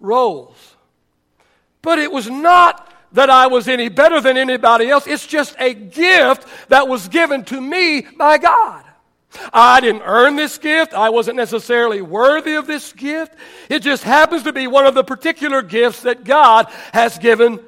roles. 0.00 0.76
But 1.82 1.98
it 1.98 2.10
was 2.10 2.28
not 2.28 2.92
that 3.12 3.30
I 3.30 3.46
was 3.46 3.68
any 3.68 3.88
better 3.88 4.20
than 4.20 4.36
anybody 4.36 4.88
else. 4.90 5.06
It's 5.06 5.26
just 5.26 5.56
a 5.58 5.72
gift 5.72 6.46
that 6.68 6.88
was 6.88 7.08
given 7.08 7.44
to 7.46 7.60
me 7.60 8.02
by 8.02 8.38
God. 8.38 8.84
I 9.52 9.80
didn't 9.80 10.02
earn 10.02 10.36
this 10.36 10.58
gift. 10.58 10.94
I 10.94 11.10
wasn't 11.10 11.36
necessarily 11.36 12.00
worthy 12.00 12.54
of 12.54 12.66
this 12.66 12.92
gift. 12.92 13.34
It 13.68 13.80
just 13.80 14.02
happens 14.02 14.44
to 14.44 14.52
be 14.52 14.66
one 14.66 14.86
of 14.86 14.94
the 14.94 15.04
particular 15.04 15.62
gifts 15.62 16.02
that 16.02 16.24
God 16.24 16.66
has 16.92 17.18
given 17.18 17.60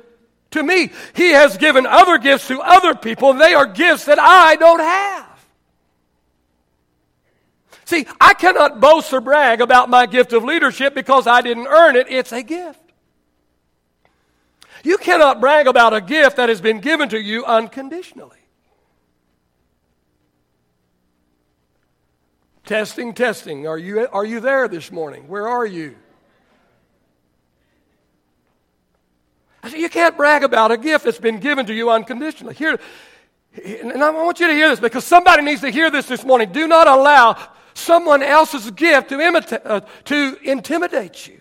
to 0.53 0.63
me. 0.63 0.91
He 1.15 1.31
has 1.31 1.57
given 1.59 1.87
other 1.87 2.19
gifts 2.19 2.49
to 2.49 2.61
other 2.61 2.95
people, 2.95 3.31
and 3.31 3.41
they 3.41 3.55
are 3.55 3.67
gifts 3.67 4.07
that 4.07 4.19
I 4.19 4.57
don't 4.57 4.81
have. 4.81 5.30
See, 7.91 8.07
I 8.21 8.35
cannot 8.35 8.79
boast 8.79 9.13
or 9.13 9.21
brag 9.21 9.61
about 9.61 9.91
my 9.91 10.07
gift 10.07 10.33
of 10.33 10.45
leadership 10.45 10.95
because 10.95 11.27
I 11.27 11.41
didn't 11.41 11.67
earn 11.67 11.97
it. 11.97 12.07
It's 12.09 12.31
a 12.31 12.41
gift. 12.41 12.79
You 14.85 14.97
cannot 14.97 15.41
brag 15.41 15.67
about 15.67 15.93
a 15.93 16.01
gift 16.01 16.37
that 16.37 16.49
has 16.49 16.61
been 16.61 16.79
given 16.79 17.09
to 17.09 17.21
you 17.21 17.45
unconditionally. 17.45 18.39
Testing, 22.65 23.13
testing. 23.13 23.67
Are 23.67 23.77
you, 23.77 24.07
are 24.13 24.25
you 24.25 24.39
there 24.39 24.69
this 24.69 24.93
morning? 24.93 25.27
Where 25.27 25.49
are 25.49 25.67
you? 25.67 25.97
I 29.65 29.71
said, 29.71 29.81
you 29.81 29.89
can't 29.89 30.17
brag 30.17 30.45
about 30.45 30.71
a 30.71 30.77
gift 30.77 31.07
that's 31.07 31.19
been 31.19 31.41
given 31.41 31.67
to 31.67 31.75
you 31.75 31.91
unconditionally. 31.91 32.55
Here, 32.55 32.79
and 33.65 34.01
I 34.01 34.11
want 34.11 34.39
you 34.39 34.47
to 34.47 34.55
hear 34.55 34.69
this 34.69 34.79
because 34.79 35.05
somebody 35.05 35.43
needs 35.43 35.63
to 35.63 35.71
hear 35.71 35.91
this 35.91 36.07
this 36.07 36.25
morning. 36.25 36.53
Do 36.53 36.69
not 36.69 36.87
allow 36.87 37.37
someone 37.81 38.23
else's 38.23 38.71
gift 38.71 39.09
to, 39.09 39.17
imita- 39.17 39.63
uh, 39.65 39.81
to 40.05 40.39
intimidate 40.43 41.27
you. 41.27 41.41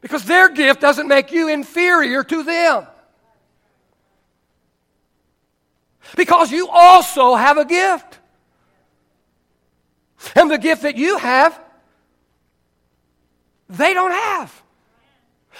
Because 0.00 0.24
their 0.24 0.50
gift 0.50 0.80
doesn't 0.80 1.08
make 1.08 1.32
you 1.32 1.48
inferior 1.48 2.22
to 2.24 2.42
them. 2.42 2.86
Because 6.16 6.52
you 6.52 6.68
also 6.68 7.34
have 7.34 7.56
a 7.56 7.64
gift. 7.64 8.18
And 10.34 10.50
the 10.50 10.58
gift 10.58 10.82
that 10.82 10.96
you 10.96 11.18
have, 11.18 11.58
they 13.68 13.94
don't 13.94 14.12
have. 14.12 14.63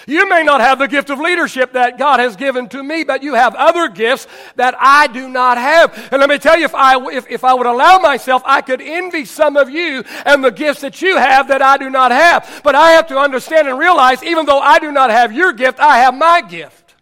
You 0.06 0.28
may 0.28 0.42
not 0.42 0.60
have 0.60 0.78
the 0.78 0.88
gift 0.88 1.10
of 1.10 1.18
leadership 1.18 1.72
that 1.72 1.98
God 1.98 2.20
has 2.20 2.36
given 2.36 2.68
to 2.70 2.82
me, 2.82 3.04
but 3.04 3.22
you 3.22 3.34
have 3.34 3.54
other 3.54 3.88
gifts 3.88 4.26
that 4.56 4.74
I 4.78 5.06
do 5.06 5.28
not 5.28 5.56
have. 5.56 6.12
And 6.12 6.20
let 6.20 6.28
me 6.28 6.38
tell 6.38 6.58
you, 6.58 6.64
if 6.64 6.74
I, 6.74 6.98
if, 7.12 7.30
if 7.30 7.44
I 7.44 7.54
would 7.54 7.66
allow 7.66 7.98
myself, 7.98 8.42
I 8.44 8.60
could 8.60 8.82
envy 8.82 9.24
some 9.24 9.56
of 9.56 9.70
you 9.70 10.04
and 10.26 10.44
the 10.44 10.50
gifts 10.50 10.82
that 10.82 11.00
you 11.00 11.16
have 11.16 11.48
that 11.48 11.62
I 11.62 11.78
do 11.78 11.88
not 11.90 12.10
have. 12.10 12.60
But 12.62 12.74
I 12.74 12.92
have 12.92 13.06
to 13.08 13.18
understand 13.18 13.68
and 13.68 13.78
realize, 13.78 14.22
even 14.22 14.46
though 14.46 14.60
I 14.60 14.78
do 14.78 14.92
not 14.92 15.10
have 15.10 15.32
your 15.32 15.52
gift, 15.52 15.80
I 15.80 15.98
have 15.98 16.14
my 16.14 16.42
gift. 16.42 16.94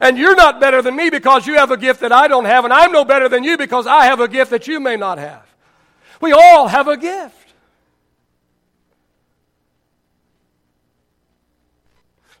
And 0.00 0.18
you're 0.18 0.36
not 0.36 0.60
better 0.60 0.82
than 0.82 0.96
me 0.96 1.10
because 1.10 1.46
you 1.46 1.54
have 1.54 1.70
a 1.70 1.76
gift 1.76 2.00
that 2.00 2.10
I 2.10 2.26
don't 2.26 2.46
have, 2.46 2.64
and 2.64 2.72
I'm 2.72 2.90
no 2.90 3.04
better 3.04 3.28
than 3.28 3.44
you 3.44 3.56
because 3.56 3.86
I 3.86 4.06
have 4.06 4.20
a 4.20 4.28
gift 4.28 4.50
that 4.50 4.66
you 4.66 4.80
may 4.80 4.96
not 4.96 5.18
have. 5.18 5.46
We 6.20 6.32
all 6.32 6.68
have 6.68 6.88
a 6.88 6.96
gift. 6.96 7.43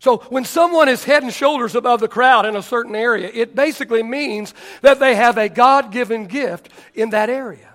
So 0.04 0.18
when 0.28 0.44
someone 0.44 0.90
is 0.90 1.02
head 1.02 1.22
and 1.22 1.32
shoulders 1.32 1.74
above 1.74 2.00
the 2.00 2.08
crowd 2.08 2.44
in 2.44 2.56
a 2.56 2.62
certain 2.62 2.94
area, 2.94 3.30
it 3.32 3.54
basically 3.54 4.02
means 4.02 4.52
that 4.82 5.00
they 5.00 5.14
have 5.14 5.38
a 5.38 5.48
God 5.48 5.92
given 5.92 6.26
gift 6.26 6.68
in 6.94 7.08
that 7.10 7.30
area. 7.30 7.74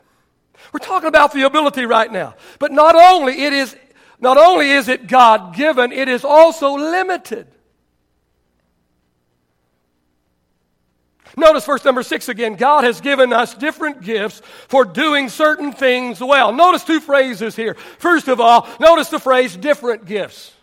We're 0.72 0.78
talking 0.78 1.08
about 1.08 1.34
the 1.34 1.48
ability 1.48 1.88
right 1.88 2.12
now. 2.12 2.36
But 2.60 2.72
not 2.72 2.94
only 2.94 3.42
it 3.42 3.54
is 3.54 3.76
not 4.20 4.38
only 4.38 4.70
is 4.70 4.90
it 4.90 5.08
God 5.08 5.56
given, 5.56 5.92
it 5.92 6.08
is 6.08 6.24
also 6.24 6.74
limited. 6.74 7.48
Notice 11.36 11.66
verse 11.66 11.84
number 11.84 12.04
six 12.04 12.30
again. 12.30 12.58
God 12.58 12.84
has 12.84 13.02
given 13.02 13.34
us 13.34 13.56
different 13.56 14.04
gifts 14.04 14.44
for 14.68 14.86
doing 14.86 15.30
certain 15.30 15.72
things 15.72 16.22
well. 16.22 16.54
Notice 16.54 16.84
two 16.84 17.00
phrases 17.00 17.56
here. 17.56 17.74
First 17.98 18.28
of 18.28 18.40
all, 18.40 18.70
notice 18.80 19.10
the 19.10 19.20
phrase 19.20 19.58
different 19.58 20.06
gifts. 20.06 20.54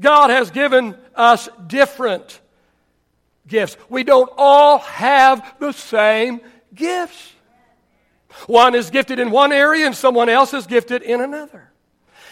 God 0.00 0.30
has 0.30 0.50
given 0.50 0.96
us 1.14 1.48
different 1.66 2.40
gifts. 3.46 3.76
We 3.88 4.04
don't 4.04 4.30
all 4.36 4.78
have 4.78 5.54
the 5.58 5.72
same 5.72 6.40
gifts. 6.74 7.32
One 8.46 8.74
is 8.74 8.90
gifted 8.90 9.18
in 9.18 9.30
one 9.30 9.52
area 9.52 9.86
and 9.86 9.94
someone 9.96 10.28
else 10.28 10.54
is 10.54 10.66
gifted 10.66 11.02
in 11.02 11.20
another. 11.20 11.70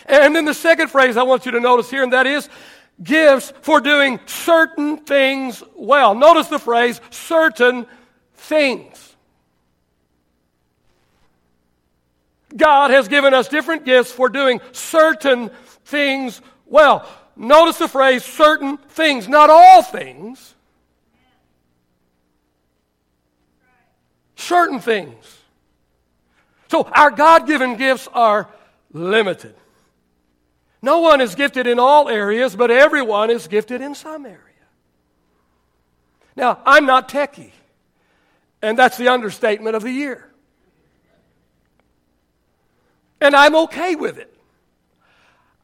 And 0.04 0.36
then 0.36 0.44
the 0.44 0.54
second 0.54 0.88
phrase 0.88 1.16
I 1.16 1.24
want 1.24 1.46
you 1.46 1.52
to 1.52 1.60
notice 1.60 1.90
here, 1.90 2.04
and 2.04 2.12
that 2.12 2.26
is 2.26 2.48
gifts 3.02 3.52
for 3.62 3.80
doing 3.80 4.20
certain 4.26 4.98
things 4.98 5.62
well. 5.74 6.14
Notice 6.14 6.46
the 6.46 6.60
phrase 6.60 7.00
certain 7.10 7.86
things. 8.34 9.16
God 12.56 12.90
has 12.90 13.08
given 13.08 13.34
us 13.34 13.48
different 13.48 13.84
gifts 13.84 14.12
for 14.12 14.28
doing 14.28 14.60
certain 14.72 15.50
things 15.84 16.40
well. 16.66 17.06
Notice 17.36 17.78
the 17.78 17.88
phrase 17.88 18.24
certain 18.24 18.78
things, 18.78 19.28
not 19.28 19.50
all 19.50 19.82
things. 19.82 20.54
Certain 24.36 24.80
things. 24.80 25.38
So 26.68 26.84
our 26.84 27.10
God 27.10 27.46
given 27.46 27.76
gifts 27.76 28.08
are 28.12 28.48
limited. 28.92 29.54
No 30.82 31.00
one 31.00 31.20
is 31.20 31.34
gifted 31.34 31.66
in 31.66 31.78
all 31.78 32.08
areas, 32.08 32.56
but 32.56 32.70
everyone 32.70 33.30
is 33.30 33.48
gifted 33.48 33.80
in 33.80 33.94
some 33.94 34.24
area. 34.24 34.40
Now, 36.36 36.60
I'm 36.66 36.86
not 36.86 37.08
techie, 37.08 37.52
and 38.62 38.78
that's 38.78 38.96
the 38.96 39.08
understatement 39.08 39.74
of 39.74 39.82
the 39.82 39.90
year. 39.90 40.30
And 43.20 43.34
I'm 43.34 43.56
okay 43.56 43.94
with 43.94 44.18
it. 44.18 44.35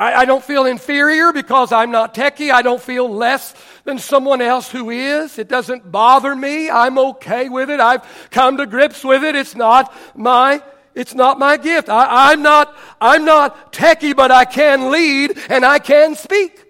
I, 0.03 0.23
I, 0.23 0.25
don't 0.25 0.43
feel 0.43 0.67
inferior 0.67 1.33
because 1.33 1.71
I'm 1.71 1.93
not 1.93 2.13
techie. 2.13 2.51
I 2.51 2.63
don't 2.63 2.83
feel 2.83 3.09
less 3.09 3.55
than 3.85 4.01
someone 4.01 4.41
else 4.41 4.69
who 4.69 4.91
is. 4.91 5.39
It 5.39 5.49
doesn't 5.49 5.93
bother 5.93 6.35
me. 6.35 6.69
I'm 6.69 6.99
okay 6.99 7.49
with 7.49 7.71
it. 7.71 7.79
I've 7.79 8.03
come 8.33 8.57
to 8.57 8.67
grips 8.67 9.05
with 9.05 9.23
it. 9.23 9.37
It's 9.37 9.55
not 9.55 9.95
my 10.17 10.61
it's 10.95 11.15
not 11.15 11.39
my 11.39 11.57
gift. 11.57 11.89
I, 11.89 12.33
am 12.33 12.43
not, 12.43 12.77
I'm 13.01 13.25
not 13.25 13.73
techie, 13.73 14.15
but 14.15 14.31
I 14.31 14.45
can 14.45 14.91
lead 14.91 15.39
and 15.49 15.65
I 15.65 15.79
can 15.79 16.17
speak. 16.17 16.65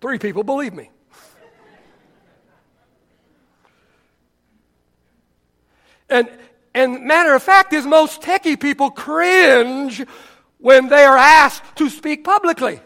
Three 0.00 0.18
people 0.18 0.42
believe 0.42 0.74
me. 0.74 0.90
And, 6.08 6.28
and 6.76 7.04
matter 7.04 7.34
of 7.34 7.42
fact 7.42 7.72
is 7.72 7.86
most 7.86 8.20
techie 8.20 8.60
people 8.60 8.90
cringe 8.90 10.04
when 10.58 10.88
they 10.88 11.04
are 11.04 11.16
asked 11.16 11.64
to 11.76 11.88
speak 11.88 12.22
publicly. 12.22 12.80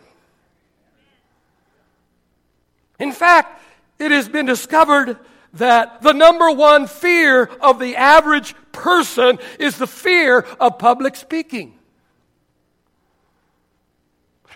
In 3.00 3.11
fact, 3.11 3.61
it 3.99 4.12
has 4.12 4.28
been 4.28 4.47
discovered 4.47 5.18
that 5.54 6.02
the 6.02 6.12
number 6.12 6.52
one 6.52 6.87
fear 6.87 7.50
of 7.61 7.80
the 7.80 7.97
average 7.97 8.54
person 8.70 9.40
is 9.59 9.76
the 9.76 9.88
fear 9.88 10.47
of 10.61 10.78
public 10.78 11.16
speaking. 11.16 11.76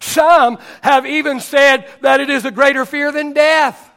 Some 0.01 0.59
have 0.81 1.07
even 1.07 1.41
said 1.41 1.89
that 2.03 2.21
it 2.21 2.31
is 2.31 2.45
a 2.45 2.53
greater 2.53 2.85
fear 2.85 3.11
than 3.11 3.33
death. 3.33 3.91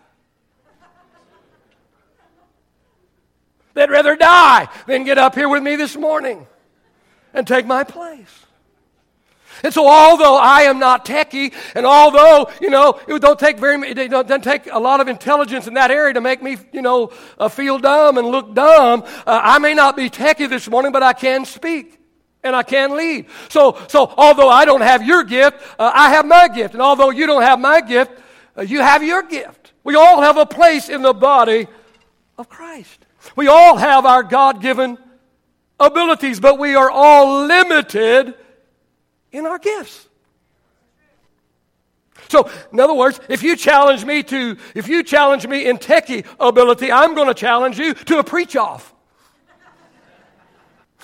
They'd 3.77 3.91
rather 3.91 4.15
die 4.15 4.67
than 4.87 5.03
get 5.03 5.19
up 5.19 5.35
here 5.35 5.47
with 5.47 5.61
me 5.61 5.75
this 5.75 5.95
morning 5.95 6.47
and 7.31 7.45
take 7.45 7.67
my 7.67 7.83
place. 7.83 8.45
And 9.63 9.71
so, 9.71 9.87
although 9.87 10.35
I 10.35 10.63
am 10.63 10.79
not 10.79 11.05
techie, 11.05 11.53
and 11.75 11.85
although, 11.85 12.49
you 12.59 12.71
know, 12.71 12.99
it 13.07 13.21
don't 13.21 13.39
take 13.39 13.59
very, 13.59 13.79
it 13.87 14.09
doesn't 14.09 14.43
take 14.43 14.67
a 14.71 14.79
lot 14.79 14.99
of 14.99 15.07
intelligence 15.07 15.67
in 15.67 15.75
that 15.75 15.91
area 15.91 16.15
to 16.15 16.21
make 16.21 16.41
me, 16.41 16.57
you 16.71 16.81
know, 16.81 17.11
uh, 17.37 17.49
feel 17.49 17.77
dumb 17.77 18.17
and 18.17 18.27
look 18.27 18.55
dumb, 18.55 19.03
uh, 19.27 19.41
I 19.43 19.59
may 19.59 19.75
not 19.75 19.95
be 19.95 20.09
techie 20.09 20.49
this 20.49 20.67
morning, 20.67 20.91
but 20.91 21.03
I 21.03 21.13
can 21.13 21.45
speak. 21.45 21.99
And 22.43 22.55
I 22.55 22.63
can 22.63 22.97
lead. 22.97 23.27
So, 23.49 23.79
so 23.89 24.11
although 24.17 24.49
I 24.49 24.65
don't 24.65 24.81
have 24.81 25.05
your 25.05 25.23
gift, 25.23 25.61
uh, 25.77 25.91
I 25.93 26.09
have 26.11 26.25
my 26.25 26.47
gift. 26.47 26.73
And 26.73 26.81
although 26.81 27.11
you 27.11 27.27
don't 27.27 27.43
have 27.43 27.59
my 27.59 27.81
gift, 27.81 28.11
uh, 28.57 28.61
you 28.61 28.79
have 28.79 29.03
your 29.03 29.21
gift. 29.21 29.73
We 29.83 29.95
all 29.95 30.21
have 30.21 30.37
a 30.37 30.45
place 30.47 30.89
in 30.89 31.03
the 31.03 31.13
body 31.13 31.67
of 32.37 32.49
Christ. 32.49 33.06
We 33.35 33.47
all 33.47 33.77
have 33.77 34.05
our 34.05 34.23
God 34.23 34.61
given 34.61 34.97
abilities, 35.79 36.39
but 36.39 36.57
we 36.59 36.75
are 36.75 36.89
all 36.89 37.45
limited 37.45 38.33
in 39.31 39.45
our 39.45 39.59
gifts. 39.59 40.07
So, 42.29 42.49
in 42.73 42.79
other 42.79 42.93
words, 42.93 43.19
if 43.29 43.41
you 43.41 43.55
challenge 43.55 44.03
me 44.03 44.21
to, 44.23 44.57
if 44.75 44.87
you 44.87 45.03
challenge 45.03 45.47
me 45.47 45.67
in 45.67 45.77
techie 45.77 46.25
ability, 46.39 46.91
I'm 46.91 47.15
going 47.15 47.27
to 47.27 47.33
challenge 47.33 47.79
you 47.79 47.93
to 47.93 48.19
a 48.19 48.23
preach 48.23 48.55
off. 48.55 48.93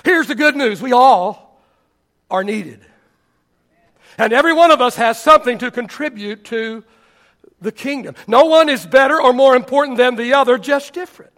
Here's 0.04 0.28
the 0.28 0.36
good 0.36 0.56
news 0.56 0.82
we 0.82 0.92
all 0.92 1.62
are 2.30 2.44
needed. 2.44 2.82
And 4.18 4.34
every 4.34 4.54
one 4.54 4.72
of 4.72 4.82
us 4.82 4.96
has 4.96 5.22
something 5.22 5.58
to 5.60 5.72
contribute 5.72 6.44
to 6.46 6.84
the 7.62 7.72
kingdom. 7.72 8.16
No 8.28 8.46
one 8.46 8.70
is 8.70 8.86
better 8.86 9.20
or 9.22 9.34
more 9.34 9.56
important 9.56 9.98
than 9.98 10.16
the 10.16 10.34
other, 10.34 10.58
just 10.58 10.94
different. 10.94 11.33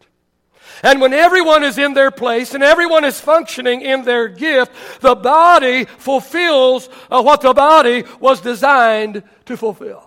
And 0.83 1.01
when 1.01 1.13
everyone 1.13 1.63
is 1.63 1.77
in 1.77 1.93
their 1.93 2.11
place 2.11 2.53
and 2.53 2.63
everyone 2.63 3.05
is 3.05 3.19
functioning 3.19 3.81
in 3.81 4.03
their 4.03 4.27
gift, 4.27 4.71
the 5.01 5.15
body 5.15 5.85
fulfills 5.85 6.89
uh, 7.09 7.21
what 7.21 7.41
the 7.41 7.53
body 7.53 8.03
was 8.19 8.41
designed 8.41 9.23
to 9.45 9.57
fulfill. 9.57 10.03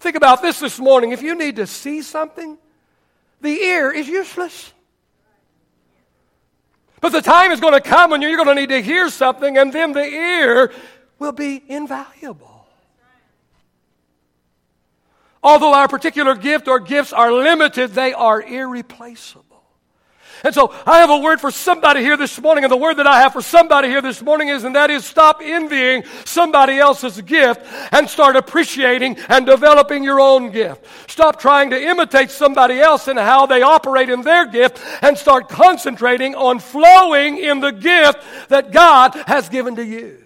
Think 0.00 0.16
about 0.16 0.40
this 0.40 0.60
this 0.60 0.78
morning. 0.78 1.12
If 1.12 1.22
you 1.22 1.34
need 1.34 1.56
to 1.56 1.66
see 1.66 2.02
something, 2.02 2.56
the 3.40 3.50
ear 3.50 3.92
is 3.92 4.08
useless. 4.08 4.72
But 7.00 7.12
the 7.12 7.22
time 7.22 7.52
is 7.52 7.60
going 7.60 7.74
to 7.74 7.80
come 7.80 8.10
when 8.10 8.22
you're 8.22 8.36
going 8.36 8.48
to 8.48 8.54
need 8.54 8.70
to 8.70 8.82
hear 8.82 9.08
something, 9.08 9.56
and 9.56 9.72
then 9.72 9.92
the 9.92 10.04
ear 10.04 10.72
will 11.18 11.32
be 11.32 11.62
invaluable. 11.68 12.49
Although 15.42 15.74
our 15.74 15.88
particular 15.88 16.34
gift 16.34 16.68
or 16.68 16.80
gifts 16.80 17.12
are 17.12 17.32
limited, 17.32 17.90
they 17.90 18.12
are 18.12 18.42
irreplaceable. 18.42 19.50
And 20.42 20.54
so 20.54 20.72
I 20.86 21.00
have 21.00 21.10
a 21.10 21.18
word 21.18 21.40
for 21.40 21.50
somebody 21.50 22.00
here 22.00 22.16
this 22.16 22.40
morning, 22.40 22.64
and 22.64 22.72
the 22.72 22.76
word 22.76 22.94
that 22.94 23.06
I 23.06 23.20
have 23.20 23.32
for 23.32 23.42
somebody 23.42 23.88
here 23.88 24.00
this 24.00 24.22
morning 24.22 24.48
is, 24.48 24.64
and 24.64 24.74
that 24.74 24.90
is 24.90 25.04
stop 25.04 25.40
envying 25.42 26.04
somebody 26.24 26.78
else's 26.78 27.20
gift 27.20 27.60
and 27.92 28.08
start 28.08 28.36
appreciating 28.36 29.18
and 29.28 29.44
developing 29.44 30.02
your 30.02 30.18
own 30.18 30.50
gift. 30.50 30.86
Stop 31.10 31.38
trying 31.38 31.70
to 31.70 31.82
imitate 31.82 32.30
somebody 32.30 32.80
else 32.80 33.08
and 33.08 33.18
how 33.18 33.46
they 33.46 33.62
operate 33.62 34.08
in 34.08 34.22
their 34.22 34.46
gift 34.46 34.80
and 35.02 35.16
start 35.18 35.48
concentrating 35.48 36.34
on 36.34 36.58
flowing 36.58 37.36
in 37.36 37.60
the 37.60 37.72
gift 37.72 38.22
that 38.48 38.72
God 38.72 39.14
has 39.26 39.48
given 39.48 39.76
to 39.76 39.84
you. 39.84 40.19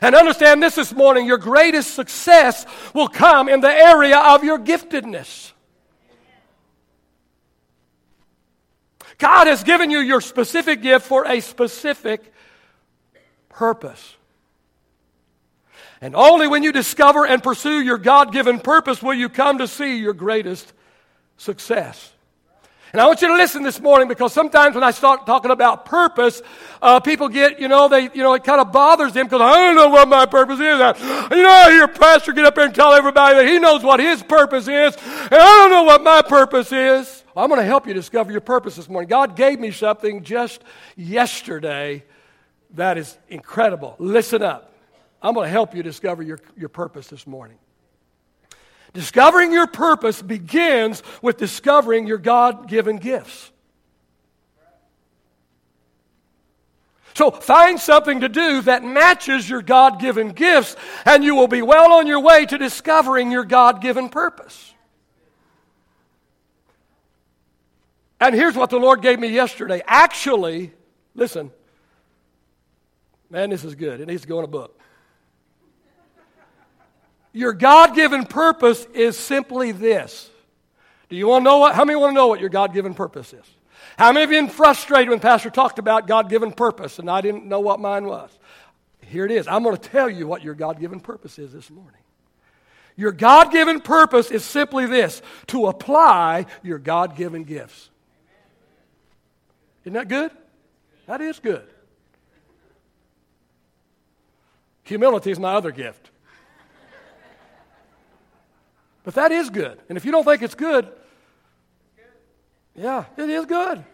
And 0.00 0.14
understand 0.14 0.62
this 0.62 0.76
this 0.76 0.94
morning 0.94 1.26
your 1.26 1.38
greatest 1.38 1.94
success 1.94 2.64
will 2.94 3.08
come 3.08 3.48
in 3.48 3.60
the 3.60 3.70
area 3.70 4.18
of 4.18 4.44
your 4.44 4.58
giftedness. 4.58 5.52
God 9.18 9.46
has 9.46 9.62
given 9.62 9.90
you 9.90 9.98
your 9.98 10.22
specific 10.22 10.80
gift 10.80 11.06
for 11.06 11.26
a 11.26 11.40
specific 11.40 12.32
purpose. 13.50 14.16
And 16.00 16.16
only 16.16 16.48
when 16.48 16.62
you 16.62 16.72
discover 16.72 17.26
and 17.26 17.42
pursue 17.42 17.82
your 17.82 17.98
God 17.98 18.32
given 18.32 18.58
purpose 18.58 19.02
will 19.02 19.12
you 19.12 19.28
come 19.28 19.58
to 19.58 19.68
see 19.68 19.98
your 19.98 20.14
greatest 20.14 20.72
success. 21.36 22.14
And 22.92 23.00
I 23.00 23.06
want 23.06 23.22
you 23.22 23.28
to 23.28 23.34
listen 23.34 23.62
this 23.62 23.80
morning 23.80 24.08
because 24.08 24.32
sometimes 24.32 24.74
when 24.74 24.82
I 24.82 24.90
start 24.90 25.24
talking 25.24 25.52
about 25.52 25.84
purpose, 25.84 26.42
uh, 26.82 26.98
people 26.98 27.28
get, 27.28 27.60
you 27.60 27.68
know, 27.68 27.88
they, 27.88 28.04
you 28.04 28.22
know, 28.22 28.34
it 28.34 28.42
kind 28.42 28.60
of 28.60 28.72
bothers 28.72 29.12
them 29.12 29.26
because 29.26 29.40
I 29.40 29.54
don't 29.54 29.76
know 29.76 29.88
what 29.88 30.08
my 30.08 30.26
purpose 30.26 30.58
is. 30.58 30.80
I, 30.80 30.96
you 31.30 31.42
know, 31.42 31.48
I 31.48 31.70
hear 31.70 31.84
a 31.84 31.88
pastor 31.88 32.32
get 32.32 32.44
up 32.44 32.56
there 32.56 32.64
and 32.64 32.74
tell 32.74 32.92
everybody 32.92 33.36
that 33.36 33.46
he 33.46 33.60
knows 33.60 33.84
what 33.84 34.00
his 34.00 34.22
purpose 34.24 34.66
is, 34.66 34.96
and 34.96 35.34
I 35.34 35.56
don't 35.58 35.70
know 35.70 35.84
what 35.84 36.02
my 36.02 36.22
purpose 36.22 36.72
is. 36.72 37.24
I'm 37.36 37.48
going 37.48 37.60
to 37.60 37.66
help 37.66 37.86
you 37.86 37.94
discover 37.94 38.32
your 38.32 38.40
purpose 38.40 38.74
this 38.74 38.88
morning. 38.88 39.08
God 39.08 39.36
gave 39.36 39.60
me 39.60 39.70
something 39.70 40.24
just 40.24 40.62
yesterday 40.96 42.04
that 42.74 42.98
is 42.98 43.16
incredible. 43.28 43.94
Listen 43.98 44.42
up. 44.42 44.74
I'm 45.22 45.34
going 45.34 45.46
to 45.46 45.50
help 45.50 45.74
you 45.74 45.82
discover 45.82 46.22
your, 46.22 46.40
your 46.56 46.68
purpose 46.68 47.06
this 47.06 47.26
morning. 47.26 47.58
Discovering 48.92 49.52
your 49.52 49.66
purpose 49.66 50.20
begins 50.20 51.02
with 51.22 51.36
discovering 51.36 52.06
your 52.06 52.18
God 52.18 52.68
given 52.68 52.96
gifts. 52.96 53.52
So 57.14 57.30
find 57.30 57.78
something 57.78 58.20
to 58.20 58.28
do 58.28 58.62
that 58.62 58.82
matches 58.82 59.48
your 59.48 59.62
God 59.62 60.00
given 60.00 60.30
gifts, 60.30 60.74
and 61.04 61.22
you 61.22 61.34
will 61.34 61.48
be 61.48 61.60
well 61.60 61.92
on 61.92 62.06
your 62.06 62.20
way 62.20 62.46
to 62.46 62.56
discovering 62.56 63.30
your 63.30 63.44
God 63.44 63.82
given 63.82 64.08
purpose. 64.08 64.74
And 68.20 68.34
here's 68.34 68.56
what 68.56 68.70
the 68.70 68.78
Lord 68.78 69.02
gave 69.02 69.18
me 69.18 69.28
yesterday. 69.28 69.82
Actually, 69.86 70.72
listen, 71.14 71.50
man, 73.28 73.50
this 73.50 73.64
is 73.64 73.74
good. 73.74 74.00
It 74.00 74.08
needs 74.08 74.22
to 74.22 74.28
go 74.28 74.38
in 74.38 74.44
a 74.44 74.48
book. 74.48 74.79
Your 77.32 77.52
God 77.52 77.94
given 77.94 78.26
purpose 78.26 78.86
is 78.92 79.16
simply 79.16 79.72
this. 79.72 80.28
Do 81.08 81.16
you 81.16 81.28
want 81.28 81.42
to 81.42 81.44
know 81.44 81.58
what? 81.58 81.74
How 81.74 81.84
many 81.84 81.98
want 81.98 82.10
to 82.10 82.14
know 82.14 82.26
what 82.26 82.40
your 82.40 82.48
God 82.48 82.72
given 82.72 82.94
purpose 82.94 83.32
is? 83.32 83.44
How 83.96 84.12
many 84.12 84.24
of 84.24 84.32
you 84.32 84.40
been 84.40 84.50
frustrated 84.50 85.10
when 85.10 85.20
Pastor 85.20 85.50
talked 85.50 85.78
about 85.78 86.06
God 86.06 86.30
given 86.30 86.52
purpose 86.52 86.98
and 86.98 87.10
I 87.10 87.20
didn't 87.20 87.46
know 87.46 87.60
what 87.60 87.80
mine 87.80 88.06
was? 88.06 88.30
Here 89.02 89.24
it 89.24 89.30
is. 89.30 89.48
I'm 89.48 89.62
going 89.62 89.76
to 89.76 89.88
tell 89.88 90.08
you 90.08 90.26
what 90.26 90.42
your 90.42 90.54
God 90.54 90.80
given 90.80 91.00
purpose 91.00 91.38
is 91.38 91.52
this 91.52 91.70
morning. 91.70 92.00
Your 92.96 93.12
God 93.12 93.50
given 93.50 93.80
purpose 93.80 94.30
is 94.30 94.44
simply 94.44 94.86
this 94.86 95.22
to 95.48 95.66
apply 95.66 96.46
your 96.62 96.78
God 96.78 97.16
given 97.16 97.44
gifts. 97.44 97.90
Isn't 99.84 99.94
that 99.94 100.08
good? 100.08 100.30
That 101.06 101.20
is 101.20 101.38
good. 101.38 101.66
Humility 104.84 105.30
is 105.30 105.38
my 105.38 105.54
other 105.54 105.72
gift. 105.72 106.09
But 109.10 109.16
that 109.16 109.32
is 109.32 109.50
good. 109.50 109.76
And 109.88 109.98
if 109.98 110.04
you 110.04 110.12
don't 110.12 110.22
think 110.22 110.40
it's 110.40 110.54
good, 110.54 110.86
Yeah, 112.76 113.06
it 113.16 113.28
is 113.28 113.44
good. 113.44 113.84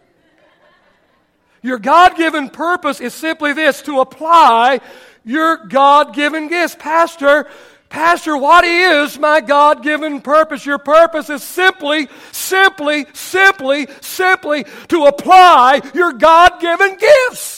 Your 1.63 1.79
God 1.79 2.15
given 2.15 2.51
purpose 2.51 3.01
is 3.01 3.15
simply 3.15 3.53
this 3.53 3.81
to 3.81 3.99
apply 3.99 4.79
your 5.25 5.57
God 5.57 6.13
given 6.13 6.49
gifts. 6.49 6.75
Pastor, 6.77 7.47
Pastor, 7.89 8.37
what 8.37 8.63
is 8.63 9.17
my 9.17 9.41
God 9.41 9.81
given 9.81 10.21
purpose? 10.21 10.67
Your 10.67 10.77
purpose 10.77 11.31
is 11.31 11.41
simply, 11.41 12.09
simply, 12.31 13.07
simply, 13.13 13.87
simply 14.01 14.65
to 14.89 15.05
apply 15.05 15.81
your 15.95 16.13
God 16.13 16.61
given 16.61 16.95
gifts. 16.95 17.56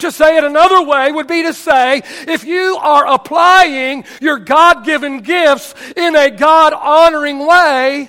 To 0.00 0.10
say 0.10 0.36
it 0.38 0.44
another 0.44 0.82
way 0.82 1.12
would 1.12 1.26
be 1.26 1.42
to 1.42 1.52
say 1.52 2.02
if 2.26 2.44
you 2.44 2.76
are 2.80 3.06
applying 3.06 4.04
your 4.20 4.38
God 4.38 4.84
given 4.84 5.20
gifts 5.20 5.74
in 5.94 6.16
a 6.16 6.30
God 6.30 6.72
honoring 6.72 7.46
way, 7.46 8.08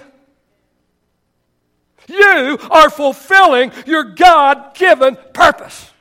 you 2.08 2.58
are 2.70 2.90
fulfilling 2.90 3.72
your 3.86 4.04
God 4.04 4.74
given 4.76 5.18
purpose. 5.34 5.92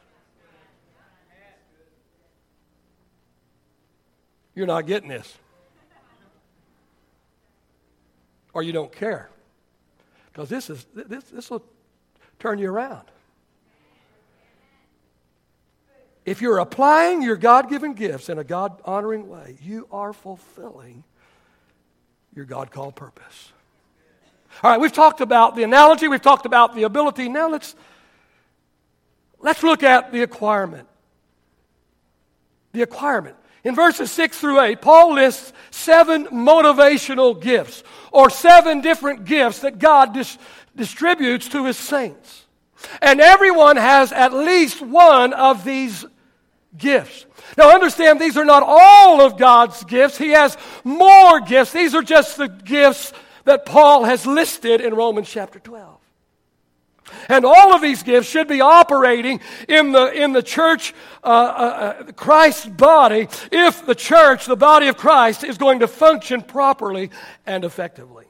You're 4.55 4.66
not 4.66 4.87
getting 4.87 5.09
this. 5.09 5.38
Or 8.53 8.62
you 8.62 8.72
don't 8.72 8.92
care. 8.92 9.29
Because 10.33 10.48
this 10.48 10.70
is 10.70 10.87
this 10.94 11.24
this 11.24 11.50
will 11.50 11.64
turn 12.38 12.59
you 12.59 12.70
around. 12.70 13.07
If 16.31 16.40
you're 16.40 16.59
applying 16.59 17.23
your 17.23 17.35
God 17.35 17.69
given 17.69 17.93
gifts 17.95 18.29
in 18.29 18.38
a 18.38 18.45
God 18.45 18.81
honoring 18.85 19.29
way, 19.29 19.57
you 19.61 19.88
are 19.90 20.12
fulfilling 20.12 21.03
your 22.37 22.45
God 22.45 22.71
called 22.71 22.95
purpose. 22.95 23.53
All 24.62 24.71
right, 24.71 24.81
we've 24.81 24.93
talked 24.93 25.21
about 25.21 25.57
the 25.57 25.64
analogy, 25.64 26.07
we've 26.07 26.23
talked 26.23 26.47
about 26.47 26.77
the 26.77 26.85
ability. 26.85 27.29
Now 27.29 27.51
let's, 27.51 27.75
let's 29.40 29.64
look 29.64 29.83
at 29.83 30.12
the 30.12 30.23
acquirement. 30.23 30.87
The 32.75 32.83
acquirement. 32.83 33.35
In 33.64 33.75
verses 33.75 34.12
6 34.12 34.38
through 34.38 34.61
8, 34.61 34.81
Paul 34.81 35.14
lists 35.14 35.53
seven 35.73 36.27
motivational 36.27 37.43
gifts, 37.43 37.83
or 38.12 38.31
seven 38.31 38.83
different 38.83 39.25
gifts 39.25 39.59
that 39.62 39.81
God 39.81 40.14
dis- 40.14 40.38
distributes 40.77 41.49
to 41.49 41.64
his 41.64 41.77
saints. 41.77 42.45
And 43.03 43.21
everyone 43.21 43.77
has 43.77 44.12
at 44.12 44.33
least 44.33 44.81
one 44.81 45.33
of 45.33 45.64
these 45.64 46.07
gifts. 46.76 47.26
Now 47.56 47.74
understand, 47.74 48.20
these 48.20 48.37
are 48.37 48.44
not 48.44 48.62
all 48.64 49.20
of 49.20 49.37
God's 49.37 49.83
gifts. 49.85 50.18
He 50.18 50.30
has 50.30 50.56
more 50.85 51.40
gifts. 51.40 51.72
These 51.72 51.94
are 51.94 52.02
just 52.02 52.37
the 52.37 52.48
gifts 52.48 53.12
that 53.44 53.66
Paul 53.66 54.04
has 54.04 54.26
listed 54.26 54.80
in 54.80 54.94
Romans 54.94 55.28
chapter 55.28 55.59
12. 55.59 55.98
And 57.28 57.44
all 57.44 57.74
of 57.74 57.80
these 57.80 58.02
gifts 58.02 58.28
should 58.28 58.48
be 58.48 58.61
operating 58.61 59.40
in 59.68 59.92
the, 59.92 60.12
in 60.12 60.33
the 60.33 60.42
church, 60.42 60.94
uh, 61.24 61.26
uh, 61.26 61.30
uh, 61.30 62.12
Christ's 62.12 62.66
body, 62.66 63.28
if 63.50 63.85
the 63.85 63.94
church, 63.94 64.46
the 64.46 64.56
body 64.56 64.88
of 64.88 64.96
Christ, 64.96 65.42
is 65.42 65.59
going 65.59 65.80
to 65.80 65.88
function 65.88 66.42
properly 66.42 67.11
and 67.46 67.64
effectively. 67.64 68.26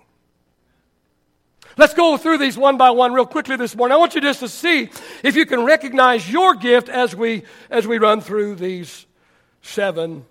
Let's 1.80 1.94
go 1.94 2.18
through 2.18 2.36
these 2.36 2.58
one 2.58 2.76
by 2.76 2.90
one 2.90 3.14
real 3.14 3.24
quickly 3.24 3.56
this 3.56 3.74
morning. 3.74 3.94
I 3.94 3.96
want 3.96 4.14
you 4.14 4.20
just 4.20 4.40
to 4.40 4.50
see 4.50 4.90
if 5.24 5.34
you 5.34 5.46
can 5.46 5.64
recognize 5.64 6.30
your 6.30 6.54
gift 6.54 6.90
as 6.90 7.16
we, 7.16 7.44
as 7.70 7.86
we 7.86 7.96
run 7.96 8.20
through 8.20 8.56
these 8.56 9.06
seven 9.62 10.26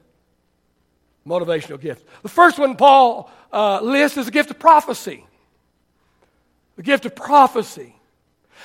motivational 1.26 1.82
gifts. 1.82 2.04
The 2.22 2.30
first 2.30 2.60
one 2.60 2.76
Paul 2.76 3.32
uh, 3.52 3.82
lists 3.82 4.16
is 4.20 4.28
the 4.28 4.32
gift 4.32 4.52
of 4.52 4.60
prophecy. 4.60 5.26
The 6.76 6.84
gift 6.84 7.08
of 7.08 7.16
prophecy. 7.16 7.96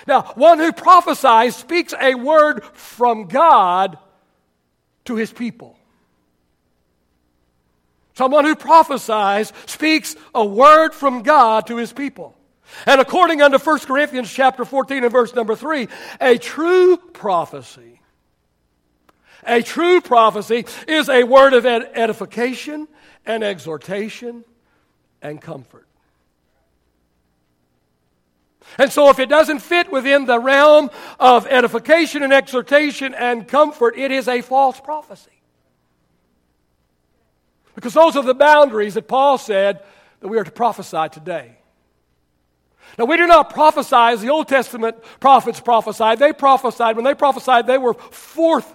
Now, 0.07 0.35
one 0.35 0.59
who 0.59 0.70
prophesies 0.70 1.57
speaks 1.57 1.94
a 1.99 2.14
word 2.14 2.64
from 2.75 3.29
God 3.29 3.97
to 5.07 5.16
his 5.16 5.33
people. 5.33 5.79
Someone 8.12 8.44
who 8.44 8.55
prophesies 8.55 9.55
speaks 9.64 10.16
a 10.35 10.44
word 10.44 10.92
from 10.92 11.23
God 11.23 11.68
to 11.68 11.79
his 11.79 11.90
people. 11.90 12.37
And 12.87 13.00
according 13.00 13.42
unto 13.42 13.59
1 13.59 13.79
Corinthians 13.81 14.33
chapter 14.33 14.64
14 14.64 15.05
and 15.05 15.12
verse 15.12 15.35
number 15.35 15.55
3, 15.55 15.88
a 16.20 16.38
true 16.38 16.96
prophecy, 16.96 18.00
a 19.46 19.62
true 19.62 20.00
prophecy 20.00 20.66
is 20.88 21.09
a 21.09 21.24
word 21.24 21.53
of 21.53 21.66
ed- 21.66 21.90
edification 21.94 22.88
and 23.27 23.44
exhortation 23.44 24.44
and 25.22 25.40
comfort. 25.40 25.87
And 28.79 28.90
so, 28.90 29.11
if 29.11 29.18
it 29.18 29.29
doesn't 29.29 29.61
fit 29.61 29.92
within 29.92 30.24
the 30.24 30.40
realm 30.40 30.90
of 31.20 31.46
edification 31.46 32.22
and 32.22 32.33
exhortation 32.33 33.14
and 33.14 33.46
comfort, 33.46 33.96
it 33.96 34.11
is 34.11 34.27
a 34.27 34.40
false 34.40 34.81
prophecy. 34.81 35.31
Because 37.74 37.94
those 37.94 38.16
are 38.16 38.22
the 38.22 38.35
boundaries 38.35 38.94
that 38.94 39.07
Paul 39.07 39.38
said 39.38 39.83
that 40.20 40.29
we 40.29 40.38
are 40.38 40.44
to 40.44 40.50
prophesy 40.50 41.09
today. 41.11 41.59
Now, 42.98 43.07
we 43.07 43.16
do 43.16 43.26
not 43.26 43.50
prophesy 43.50 43.96
as 43.96 44.20
the 44.20 44.30
Old 44.30 44.48
Testament 44.48 44.96
prophets 45.20 45.61
prophesied. 45.61 46.18
They 46.18 46.33
prophesied, 46.33 46.96
when 46.96 47.04
they 47.04 47.14
prophesied, 47.14 47.66
they 47.66 47.78
were 47.78 47.94
forth, 47.94 48.72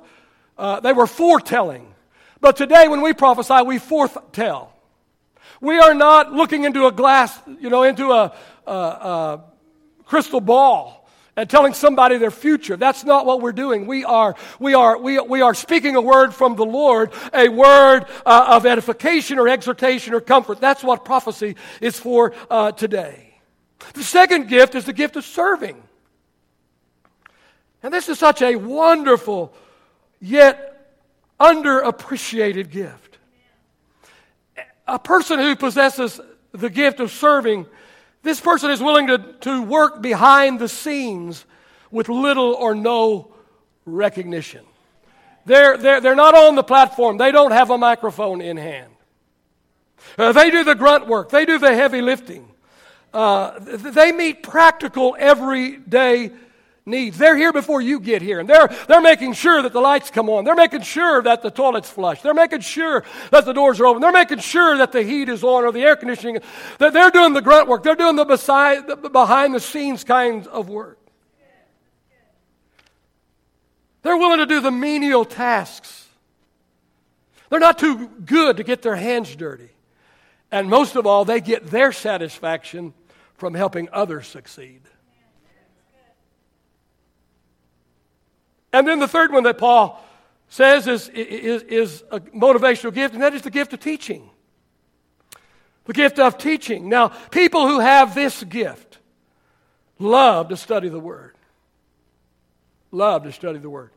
uh, 0.57 0.79
they 0.81 0.93
were 0.93 1.07
foretelling. 1.07 1.93
But 2.41 2.55
today, 2.55 2.87
when 2.87 3.01
we 3.01 3.13
prophesy, 3.13 3.61
we 3.65 3.79
forthtell. 3.79 4.69
We 5.61 5.77
are 5.79 5.93
not 5.93 6.31
looking 6.31 6.63
into 6.63 6.85
a 6.85 6.91
glass, 6.91 7.37
you 7.59 7.69
know, 7.69 7.83
into 7.83 8.11
a, 8.11 8.33
a, 8.65 8.71
a 8.71 9.43
crystal 10.05 10.41
ball 10.41 10.99
and 11.35 11.49
telling 11.49 11.73
somebody 11.73 12.17
their 12.17 12.31
future. 12.31 12.75
That's 12.75 13.05
not 13.05 13.25
what 13.25 13.41
we're 13.41 13.53
doing. 13.53 13.87
We 13.87 14.03
are, 14.03 14.35
we 14.59 14.73
are, 14.73 14.97
we, 14.97 15.19
we 15.19 15.41
are 15.41 15.53
speaking 15.53 15.95
a 15.95 16.01
word 16.01 16.33
from 16.33 16.55
the 16.55 16.65
Lord, 16.65 17.11
a 17.33 17.47
word 17.47 18.05
uh, 18.25 18.45
of 18.49 18.65
edification 18.65 19.39
or 19.39 19.47
exhortation 19.47 20.13
or 20.13 20.21
comfort. 20.21 20.59
That's 20.59 20.83
what 20.83 21.05
prophecy 21.05 21.55
is 21.79 21.99
for 21.99 22.33
uh, 22.49 22.73
today. 22.73 23.28
The 23.93 24.03
second 24.03 24.47
gift 24.47 24.75
is 24.75 24.85
the 24.85 24.93
gift 24.93 25.15
of 25.15 25.25
serving. 25.25 25.81
And 27.81 27.93
this 27.93 28.09
is 28.09 28.19
such 28.19 28.41
a 28.41 28.55
wonderful 28.55 29.53
yet 30.19 30.91
underappreciated 31.39 32.69
gift. 32.69 33.17
A 34.87 34.99
person 34.99 35.39
who 35.39 35.55
possesses 35.55 36.19
the 36.51 36.69
gift 36.69 36.99
of 36.99 37.11
serving 37.11 37.65
this 38.21 38.39
person 38.39 38.69
is 38.69 38.81
willing 38.81 39.07
to, 39.07 39.17
to 39.41 39.61
work 39.63 40.01
behind 40.01 40.59
the 40.59 40.67
scenes 40.67 41.45
with 41.89 42.09
little 42.09 42.53
or 42.53 42.75
no 42.75 43.31
recognition. 43.85 44.65
They're, 45.45 45.77
they're, 45.77 46.01
they're 46.01 46.15
not 46.15 46.35
on 46.35 46.55
the 46.55 46.63
platform, 46.63 47.17
they 47.17 47.31
don't 47.31 47.51
have 47.51 47.69
a 47.69 47.77
microphone 47.77 48.41
in 48.41 48.57
hand. 48.57 48.93
Uh, 50.17 50.31
they 50.31 50.51
do 50.51 50.63
the 50.63 50.75
grunt 50.75 51.07
work, 51.07 51.29
they 51.29 51.45
do 51.45 51.57
the 51.57 51.73
heavy 51.73 52.01
lifting. 52.01 52.48
Uh, 53.13 53.59
they 53.59 54.11
meet 54.11 54.43
practical, 54.43 55.15
everyday 55.17 56.31
needs. 56.85 57.17
They're 57.17 57.37
here 57.37 57.53
before 57.53 57.81
you 57.81 57.99
get 57.99 58.21
here, 58.21 58.39
and 58.39 58.49
they're, 58.49 58.67
they're 58.87 59.01
making 59.01 59.33
sure 59.33 59.61
that 59.61 59.73
the 59.73 59.79
lights 59.79 60.09
come 60.09 60.29
on. 60.29 60.43
They're 60.43 60.55
making 60.55 60.81
sure 60.81 61.21
that 61.21 61.41
the 61.41 61.51
toilet's 61.51 61.89
flush. 61.89 62.21
They're 62.21 62.33
making 62.33 62.61
sure 62.61 63.03
that 63.31 63.45
the 63.45 63.53
doors 63.53 63.79
are 63.79 63.85
open. 63.85 64.01
They're 64.01 64.11
making 64.11 64.39
sure 64.39 64.77
that 64.77 64.91
the 64.91 65.03
heat 65.03 65.29
is 65.29 65.43
on 65.43 65.63
or 65.63 65.71
the 65.71 65.81
air 65.81 65.95
conditioning. 65.95 66.39
That 66.79 66.93
they're 66.93 67.11
doing 67.11 67.33
the 67.33 67.41
grunt 67.41 67.67
work. 67.67 67.83
They're 67.83 67.95
doing 67.95 68.15
the, 68.15 68.25
beside, 68.25 68.87
the 68.87 68.95
behind 68.95 69.53
the 69.53 69.59
scenes 69.59 70.03
kinds 70.03 70.47
of 70.47 70.69
work. 70.69 70.97
They're 74.01 74.17
willing 74.17 74.39
to 74.39 74.45
do 74.45 74.61
the 74.61 74.71
menial 74.71 75.25
tasks. 75.25 76.07
They're 77.49 77.59
not 77.59 77.79
too 77.79 78.07
good 78.07 78.57
to 78.57 78.63
get 78.63 78.81
their 78.81 78.95
hands 78.95 79.35
dirty. 79.35 79.69
And 80.51 80.69
most 80.69 80.95
of 80.95 81.05
all, 81.05 81.25
they 81.25 81.41
get 81.41 81.67
their 81.67 81.91
satisfaction 81.91 82.93
from 83.39 83.53
helping 83.53 83.89
others 83.91 84.27
succeed. 84.27 84.81
And 88.71 88.87
then 88.87 88.99
the 88.99 89.07
third 89.07 89.31
one 89.31 89.43
that 89.43 89.57
Paul 89.57 90.03
says 90.49 90.87
is, 90.87 91.09
is, 91.09 91.63
is 91.63 92.03
a 92.11 92.19
motivational 92.19 92.93
gift, 92.93 93.13
and 93.13 93.23
that 93.23 93.33
is 93.33 93.41
the 93.41 93.49
gift 93.49 93.73
of 93.73 93.79
teaching. 93.79 94.29
The 95.85 95.93
gift 95.93 96.19
of 96.19 96.37
teaching. 96.37 96.89
Now, 96.89 97.07
people 97.07 97.67
who 97.67 97.79
have 97.79 98.13
this 98.13 98.43
gift 98.43 98.99
love 99.97 100.49
to 100.49 100.57
study 100.57 100.89
the 100.89 100.99
Word. 100.99 101.35
Love 102.91 103.23
to 103.23 103.31
study 103.31 103.59
the 103.59 103.69
Word. 103.69 103.91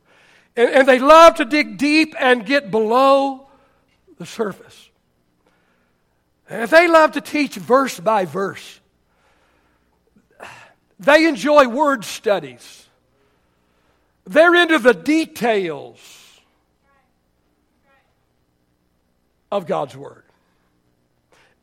And, 0.56 0.70
and 0.70 0.88
they 0.88 0.98
love 0.98 1.36
to 1.36 1.44
dig 1.44 1.76
deep 1.76 2.14
and 2.18 2.46
get 2.46 2.70
below 2.70 3.48
the 4.18 4.26
surface. 4.26 4.90
And 6.48 6.70
they 6.70 6.88
love 6.88 7.12
to 7.12 7.20
teach 7.20 7.56
verse 7.56 7.98
by 7.98 8.24
verse. 8.24 8.80
They 11.02 11.26
enjoy 11.26 11.66
word 11.66 12.04
studies. 12.04 12.86
They're 14.24 14.54
into 14.54 14.78
the 14.78 14.94
details 14.94 15.98
of 19.50 19.66
God's 19.66 19.96
Word. 19.96 20.22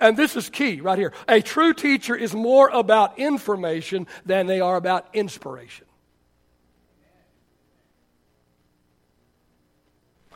and 0.01 0.15
this 0.17 0.35
is 0.35 0.49
key 0.49 0.81
right 0.81 0.97
here. 0.97 1.13
A 1.27 1.41
true 1.41 1.73
teacher 1.73 2.15
is 2.15 2.33
more 2.33 2.69
about 2.69 3.17
information 3.17 4.07
than 4.25 4.45
they 4.45 4.59
are 4.59 4.75
about 4.75 5.07
inspiration. 5.13 5.85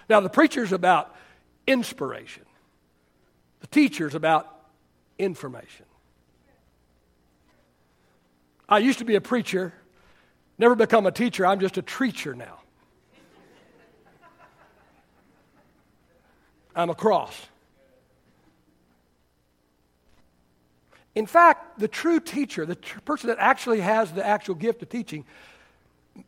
Now, 0.09 0.21
the 0.21 0.29
preacher's 0.29 0.71
about 0.71 1.13
inspiration, 1.67 2.43
the 3.59 3.67
teacher's 3.67 4.15
about 4.15 4.47
information. 5.17 5.85
I 8.67 8.79
used 8.79 8.99
to 8.99 9.05
be 9.05 9.15
a 9.15 9.21
preacher, 9.21 9.73
never 10.57 10.75
become 10.75 11.05
a 11.05 11.11
teacher. 11.11 11.45
I'm 11.45 11.59
just 11.59 11.77
a 11.77 11.81
treacher 11.81 12.35
now. 12.35 12.59
I'm 16.75 16.89
a 16.89 16.95
cross. 16.95 17.35
In 21.15 21.27
fact, 21.27 21.79
the 21.79 21.87
true 21.87 22.19
teacher, 22.19 22.65
the 22.65 22.75
tr- 22.75 22.99
person 23.01 23.27
that 23.27 23.37
actually 23.39 23.81
has 23.81 24.11
the 24.11 24.25
actual 24.25 24.55
gift 24.55 24.81
of 24.81 24.89
teaching, 24.89 25.25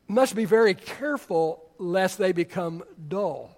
must 0.08 0.36
be 0.36 0.46
very 0.46 0.76
careful 0.76 1.64
lest 1.80 2.18
they 2.18 2.32
become 2.32 2.84
dull. 3.08 3.56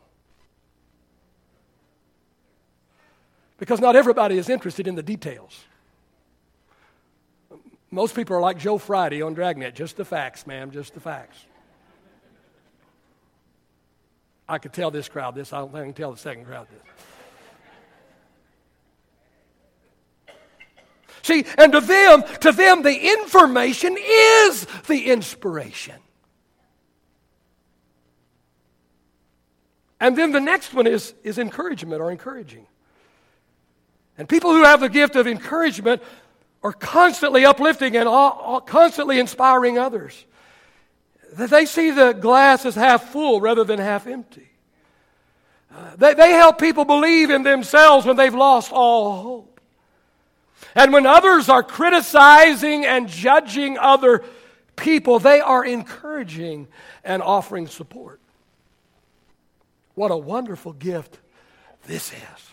Because 3.58 3.82
not 3.82 3.96
everybody 3.96 4.38
is 4.38 4.50
interested 4.50 4.88
in 4.88 4.96
the 4.96 5.04
details. 5.04 5.66
Most 7.90 8.16
people 8.16 8.36
are 8.36 8.42
like 8.42 8.58
Joe 8.58 8.78
Friday 8.78 9.22
on 9.22 9.34
Dragnet, 9.34 9.74
just 9.74 9.96
the 9.96 10.06
facts, 10.06 10.46
ma'am, 10.46 10.72
just 10.72 10.94
the 10.94 11.00
facts. 11.00 11.38
I 14.50 14.58
could 14.58 14.74
tell 14.74 14.92
this 14.92 15.10
crowd 15.10 15.36
this. 15.36 15.54
I 15.54 15.60
don't 15.60 15.72
think 15.72 15.82
I 15.82 15.86
can 15.86 15.94
tell 15.94 16.12
the 16.12 16.18
second 16.18 16.46
crowd 16.46 16.68
this. 16.70 16.82
See, 21.24 21.46
and 21.58 21.74
to 21.74 21.82
them, 21.82 22.24
to 22.40 22.52
them, 22.54 22.84
the 22.84 23.14
information 23.14 23.98
is 24.00 24.66
the 24.88 25.12
inspiration. 25.12 25.96
And 30.00 30.18
then 30.18 30.32
the 30.32 30.40
next 30.40 30.74
one 30.74 30.88
is, 30.88 31.14
is 31.24 31.38
encouragement 31.38 32.02
or 32.02 32.12
encouraging. 32.12 32.68
And 34.18 34.30
people 34.30 34.52
who 34.52 34.64
have 34.64 34.80
the 34.80 34.90
gift 34.90 35.16
of 35.16 35.28
encouragement 35.28 36.02
are 36.64 36.74
constantly 36.74 37.46
uplifting 37.46 37.96
and 37.96 38.08
all, 38.08 38.32
all, 38.32 38.62
constantly 38.62 39.20
inspiring 39.20 39.78
others. 39.78 40.26
That 41.34 41.50
They 41.50 41.66
see 41.66 41.92
the 41.92 42.14
glass 42.14 42.66
as 42.66 42.76
half 42.76 43.12
full 43.12 43.42
rather 43.42 43.64
than 43.64 43.80
half 43.80 44.08
empty. 44.08 44.50
Uh, 45.74 45.96
they, 45.98 46.14
they 46.14 46.32
help 46.32 46.60
people 46.60 46.86
believe 46.86 47.30
in 47.30 47.44
themselves 47.44 48.06
when 48.06 48.16
they've 48.16 48.34
lost 48.34 48.72
all 48.72 49.22
hope. 49.22 49.62
And 50.74 50.94
when 50.94 51.06
others 51.06 51.50
are 51.50 51.64
criticizing 51.64 52.86
and 52.86 53.08
judging 53.08 53.78
other 53.78 54.24
people, 54.76 55.20
they 55.20 55.42
are 55.42 55.64
encouraging 55.66 56.68
and 57.04 57.22
offering 57.22 57.68
support. 57.68 58.20
What 59.96 60.12
a 60.12 60.18
wonderful 60.18 60.74
gift 60.74 61.20
this 61.86 62.12
is. 62.12 62.52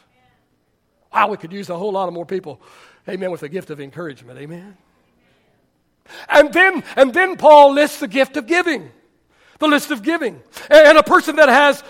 Wow, 1.12 1.28
we 1.28 1.36
could 1.36 1.52
use 1.52 1.68
a 1.70 1.76
whole 1.76 1.92
lot 1.92 2.08
of 2.08 2.14
more 2.14 2.26
people, 2.26 2.60
amen, 3.08 3.30
with 3.30 3.40
the 3.40 3.48
gift 3.48 3.70
of 3.70 3.80
encouragement, 3.80 4.38
amen. 4.38 4.76
And 6.28 6.52
then, 6.52 6.82
and 6.96 7.12
then 7.12 7.36
Paul 7.36 7.72
lists 7.72 8.00
the 8.00 8.08
gift 8.08 8.36
of 8.36 8.46
giving, 8.46 8.90
the 9.58 9.68
list 9.68 9.90
of 9.90 10.02
giving. 10.02 10.42
And 10.70 10.98
a 10.98 11.02
person 11.02 11.36
that 11.36 11.48
has 11.48 11.82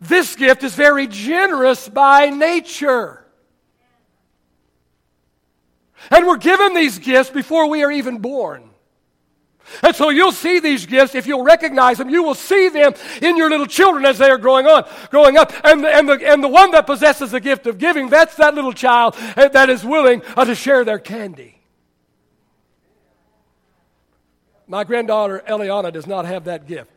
this 0.00 0.34
gift 0.34 0.64
is 0.64 0.74
very 0.74 1.06
generous 1.06 1.88
by 1.88 2.30
nature. 2.30 3.24
And 6.10 6.26
we're 6.26 6.38
given 6.38 6.74
these 6.74 6.98
gifts 6.98 7.30
before 7.30 7.68
we 7.68 7.84
are 7.84 7.92
even 7.92 8.18
born. 8.18 8.71
And 9.82 9.94
so 9.94 10.10
you'll 10.10 10.32
see 10.32 10.60
these 10.60 10.86
gifts, 10.86 11.14
if 11.14 11.26
you'll 11.26 11.44
recognize 11.44 11.98
them, 11.98 12.10
you 12.10 12.22
will 12.22 12.34
see 12.34 12.68
them 12.68 12.94
in 13.20 13.36
your 13.36 13.48
little 13.48 13.66
children 13.66 14.04
as 14.04 14.18
they 14.18 14.30
are 14.30 14.38
growing 14.38 14.66
on, 14.66 14.88
growing 15.10 15.36
up. 15.36 15.52
And, 15.64 15.84
and, 15.86 16.08
the, 16.08 16.20
and 16.24 16.42
the 16.42 16.48
one 16.48 16.70
that 16.72 16.86
possesses 16.86 17.30
the 17.30 17.40
gift 17.40 17.66
of 17.66 17.78
giving, 17.78 18.08
that's 18.08 18.36
that 18.36 18.54
little 18.54 18.72
child 18.72 19.14
that 19.36 19.70
is 19.70 19.84
willing 19.84 20.22
uh, 20.36 20.44
to 20.44 20.54
share 20.54 20.84
their 20.84 20.98
candy. 20.98 21.58
My 24.66 24.84
granddaughter 24.84 25.42
Eliana 25.46 25.92
does 25.92 26.06
not 26.06 26.24
have 26.24 26.44
that 26.44 26.66
gift. 26.66 26.90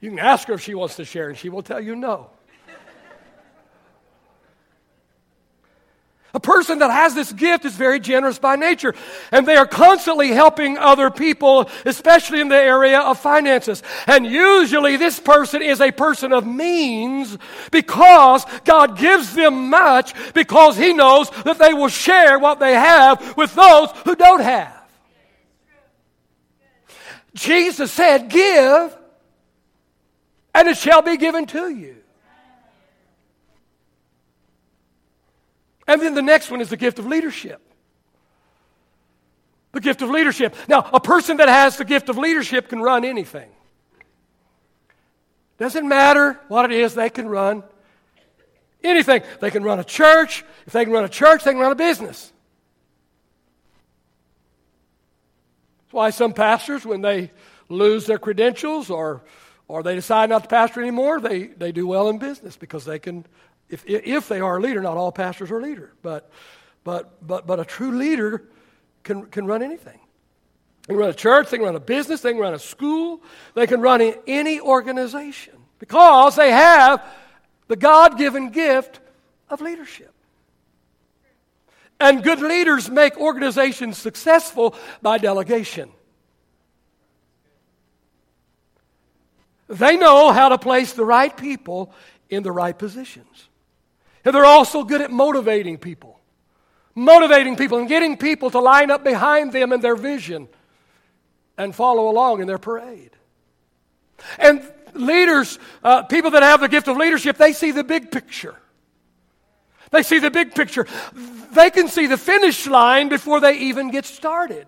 You 0.00 0.10
can 0.10 0.18
ask 0.18 0.48
her 0.48 0.54
if 0.54 0.60
she 0.60 0.74
wants 0.74 0.96
to 0.96 1.04
share, 1.06 1.30
and 1.30 1.38
she 1.38 1.48
will 1.48 1.62
tell 1.62 1.80
you 1.80 1.96
no. 1.96 2.28
A 6.34 6.40
person 6.40 6.80
that 6.80 6.90
has 6.90 7.14
this 7.14 7.32
gift 7.32 7.64
is 7.64 7.74
very 7.74 8.00
generous 8.00 8.40
by 8.40 8.56
nature, 8.56 8.92
and 9.30 9.46
they 9.46 9.54
are 9.54 9.66
constantly 9.66 10.32
helping 10.32 10.76
other 10.76 11.08
people, 11.08 11.70
especially 11.86 12.40
in 12.40 12.48
the 12.48 12.56
area 12.56 12.98
of 12.98 13.20
finances. 13.20 13.84
And 14.08 14.26
usually, 14.26 14.96
this 14.96 15.20
person 15.20 15.62
is 15.62 15.80
a 15.80 15.92
person 15.92 16.32
of 16.32 16.44
means 16.44 17.38
because 17.70 18.44
God 18.64 18.98
gives 18.98 19.32
them 19.34 19.70
much 19.70 20.12
because 20.34 20.76
He 20.76 20.92
knows 20.92 21.30
that 21.44 21.58
they 21.58 21.72
will 21.72 21.88
share 21.88 22.40
what 22.40 22.58
they 22.58 22.74
have 22.74 23.36
with 23.36 23.54
those 23.54 23.90
who 24.04 24.16
don't 24.16 24.42
have. 24.42 24.74
Jesus 27.34 27.92
said, 27.92 28.28
Give, 28.28 28.96
and 30.52 30.66
it 30.66 30.76
shall 30.76 31.02
be 31.02 31.16
given 31.16 31.46
to 31.46 31.68
you. 31.68 32.03
And 35.86 36.00
then 36.00 36.14
the 36.14 36.22
next 36.22 36.50
one 36.50 36.60
is 36.60 36.70
the 36.70 36.76
gift 36.76 36.98
of 36.98 37.06
leadership. 37.06 37.60
The 39.72 39.80
gift 39.80 40.02
of 40.02 40.10
leadership. 40.10 40.54
Now, 40.68 40.88
a 40.92 41.00
person 41.00 41.38
that 41.38 41.48
has 41.48 41.76
the 41.76 41.84
gift 41.84 42.08
of 42.08 42.16
leadership 42.16 42.68
can 42.68 42.80
run 42.80 43.04
anything. 43.04 43.50
Doesn't 45.58 45.86
matter 45.88 46.40
what 46.48 46.64
it 46.64 46.72
is, 46.72 46.94
they 46.94 47.10
can 47.10 47.28
run 47.28 47.62
anything. 48.82 49.22
They 49.40 49.50
can 49.50 49.62
run 49.62 49.78
a 49.78 49.84
church. 49.84 50.44
If 50.66 50.72
they 50.72 50.84
can 50.84 50.92
run 50.92 51.04
a 51.04 51.08
church, 51.08 51.44
they 51.44 51.52
can 51.52 51.60
run 51.60 51.72
a 51.72 51.76
business. 51.76 52.32
That's 55.82 55.92
why 55.92 56.10
some 56.10 56.32
pastors, 56.32 56.84
when 56.84 57.00
they 57.00 57.30
lose 57.68 58.06
their 58.06 58.18
credentials 58.18 58.90
or, 58.90 59.22
or 59.68 59.82
they 59.82 59.94
decide 59.94 60.28
not 60.28 60.42
to 60.42 60.48
pastor 60.48 60.80
anymore, 60.80 61.20
they, 61.20 61.44
they 61.44 61.72
do 61.72 61.86
well 61.86 62.08
in 62.08 62.18
business 62.18 62.56
because 62.56 62.84
they 62.84 62.98
can 62.98 63.24
if, 63.74 63.84
if 63.86 64.28
they 64.28 64.40
are 64.40 64.58
a 64.58 64.60
leader, 64.60 64.80
not 64.80 64.96
all 64.96 65.10
pastors 65.10 65.50
are 65.50 65.60
leaders, 65.60 65.90
but, 66.00 66.30
but, 66.84 67.26
but, 67.26 67.46
but 67.46 67.58
a 67.58 67.64
true 67.64 67.96
leader 67.96 68.44
can, 69.02 69.26
can 69.26 69.46
run 69.46 69.62
anything. 69.62 69.98
They 70.86 70.94
can 70.94 70.96
run 70.96 71.10
a 71.10 71.14
church, 71.14 71.50
they 71.50 71.56
can 71.56 71.66
run 71.66 71.74
a 71.74 71.80
business, 71.80 72.20
they 72.20 72.32
can 72.32 72.40
run 72.40 72.54
a 72.54 72.58
school, 72.58 73.22
they 73.54 73.66
can 73.66 73.80
run 73.80 74.00
any 74.26 74.60
organization 74.60 75.54
because 75.78 76.36
they 76.36 76.52
have 76.52 77.04
the 77.66 77.76
God 77.76 78.16
given 78.16 78.50
gift 78.50 79.00
of 79.50 79.60
leadership. 79.60 80.12
And 81.98 82.22
good 82.22 82.40
leaders 82.40 82.90
make 82.90 83.16
organizations 83.16 83.98
successful 83.98 84.74
by 85.02 85.18
delegation. 85.18 85.90
They 89.68 89.96
know 89.96 90.30
how 90.30 90.50
to 90.50 90.58
place 90.58 90.92
the 90.92 91.04
right 91.04 91.34
people 91.34 91.92
in 92.28 92.42
the 92.42 92.52
right 92.52 92.78
positions. 92.78 93.48
They're 94.24 94.44
also 94.44 94.84
good 94.84 95.00
at 95.00 95.10
motivating 95.10 95.78
people. 95.78 96.20
Motivating 96.94 97.56
people 97.56 97.78
and 97.78 97.88
getting 97.88 98.16
people 98.16 98.50
to 98.50 98.58
line 98.58 98.90
up 98.90 99.04
behind 99.04 99.52
them 99.52 99.72
in 99.72 99.80
their 99.80 99.96
vision 99.96 100.48
and 101.58 101.74
follow 101.74 102.08
along 102.08 102.40
in 102.40 102.46
their 102.46 102.58
parade. 102.58 103.10
And 104.38 104.62
leaders, 104.94 105.58
uh, 105.82 106.04
people 106.04 106.30
that 106.32 106.42
have 106.42 106.60
the 106.60 106.68
gift 106.68 106.88
of 106.88 106.96
leadership, 106.96 107.36
they 107.36 107.52
see 107.52 107.70
the 107.70 107.84
big 107.84 108.10
picture. 108.10 108.56
They 109.90 110.02
see 110.02 110.18
the 110.18 110.30
big 110.30 110.54
picture. 110.54 110.86
They 111.52 111.70
can 111.70 111.88
see 111.88 112.06
the 112.06 112.16
finish 112.16 112.66
line 112.66 113.08
before 113.08 113.40
they 113.40 113.58
even 113.58 113.90
get 113.90 114.04
started. 114.04 114.66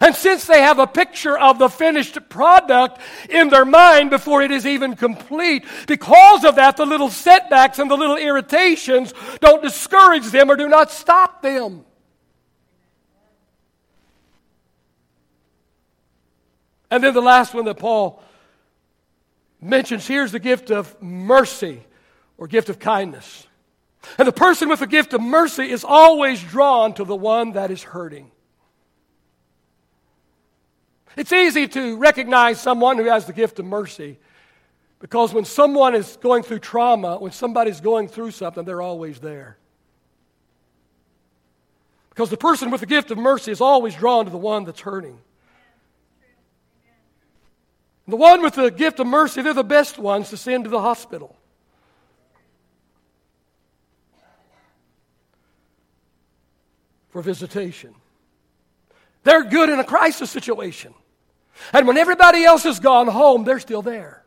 And 0.00 0.14
since 0.14 0.46
they 0.46 0.60
have 0.62 0.78
a 0.78 0.86
picture 0.86 1.38
of 1.38 1.58
the 1.58 1.68
finished 1.68 2.18
product 2.28 3.00
in 3.28 3.48
their 3.48 3.64
mind 3.64 4.10
before 4.10 4.42
it 4.42 4.50
is 4.50 4.66
even 4.66 4.96
complete, 4.96 5.64
because 5.86 6.44
of 6.44 6.56
that, 6.56 6.76
the 6.76 6.86
little 6.86 7.10
setbacks 7.10 7.78
and 7.78 7.90
the 7.90 7.96
little 7.96 8.16
irritations 8.16 9.12
don't 9.40 9.62
discourage 9.62 10.26
them 10.26 10.50
or 10.50 10.56
do 10.56 10.68
not 10.68 10.90
stop 10.90 11.42
them. 11.42 11.84
And 16.90 17.02
then 17.02 17.14
the 17.14 17.22
last 17.22 17.54
one 17.54 17.64
that 17.64 17.78
Paul 17.78 18.22
mentions 19.60 20.06
here 20.06 20.24
is 20.24 20.32
the 20.32 20.38
gift 20.38 20.70
of 20.70 21.00
mercy 21.00 21.82
or 22.36 22.46
gift 22.46 22.68
of 22.68 22.78
kindness. 22.78 23.46
And 24.18 24.26
the 24.26 24.32
person 24.32 24.68
with 24.68 24.80
the 24.80 24.86
gift 24.86 25.14
of 25.14 25.20
mercy 25.20 25.70
is 25.70 25.84
always 25.84 26.42
drawn 26.42 26.92
to 26.94 27.04
the 27.04 27.16
one 27.16 27.52
that 27.52 27.70
is 27.70 27.82
hurting. 27.82 28.30
It's 31.16 31.32
easy 31.32 31.68
to 31.68 31.96
recognize 31.96 32.60
someone 32.60 32.96
who 32.96 33.04
has 33.04 33.26
the 33.26 33.32
gift 33.32 33.58
of 33.58 33.66
mercy 33.66 34.18
because 35.02 35.34
when 35.34 35.44
someone 35.44 35.96
is 35.96 36.16
going 36.18 36.44
through 36.44 36.60
trauma, 36.60 37.18
when 37.18 37.32
somebody's 37.32 37.80
going 37.80 38.06
through 38.06 38.30
something, 38.30 38.64
they're 38.64 38.80
always 38.80 39.18
there. 39.18 39.58
Because 42.10 42.30
the 42.30 42.36
person 42.36 42.70
with 42.70 42.82
the 42.82 42.86
gift 42.86 43.10
of 43.10 43.18
mercy 43.18 43.50
is 43.50 43.60
always 43.60 43.96
drawn 43.96 44.26
to 44.26 44.30
the 44.30 44.38
one 44.38 44.64
that's 44.64 44.80
hurting. 44.80 45.18
The 48.06 48.16
one 48.16 48.42
with 48.42 48.54
the 48.54 48.70
gift 48.70 49.00
of 49.00 49.06
mercy, 49.06 49.42
they're 49.42 49.54
the 49.54 49.64
best 49.64 49.98
ones 49.98 50.30
to 50.30 50.36
send 50.36 50.64
to 50.64 50.70
the 50.70 50.80
hospital. 50.80 51.36
For 57.10 57.22
visitation. 57.22 57.94
They're 59.24 59.44
good 59.44 59.68
in 59.68 59.80
a 59.80 59.84
crisis 59.84 60.30
situation. 60.30 60.94
And 61.72 61.86
when 61.86 61.96
everybody 61.96 62.44
else 62.44 62.64
has 62.64 62.80
gone 62.80 63.08
home, 63.08 63.44
they're 63.44 63.60
still 63.60 63.82
there. 63.82 64.22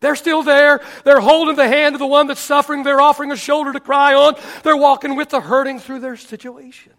They're 0.00 0.16
still 0.16 0.42
there. 0.42 0.82
They're 1.04 1.20
holding 1.20 1.56
the 1.56 1.66
hand 1.66 1.94
of 1.94 1.98
the 1.98 2.06
one 2.06 2.26
that's 2.26 2.40
suffering. 2.40 2.82
They're 2.82 3.00
offering 3.00 3.32
a 3.32 3.36
shoulder 3.36 3.72
to 3.72 3.80
cry 3.80 4.14
on. 4.14 4.34
They're 4.62 4.76
walking 4.76 5.16
with 5.16 5.30
the 5.30 5.40
hurting 5.40 5.80
through 5.80 6.00
their 6.00 6.16
situation. 6.16 6.92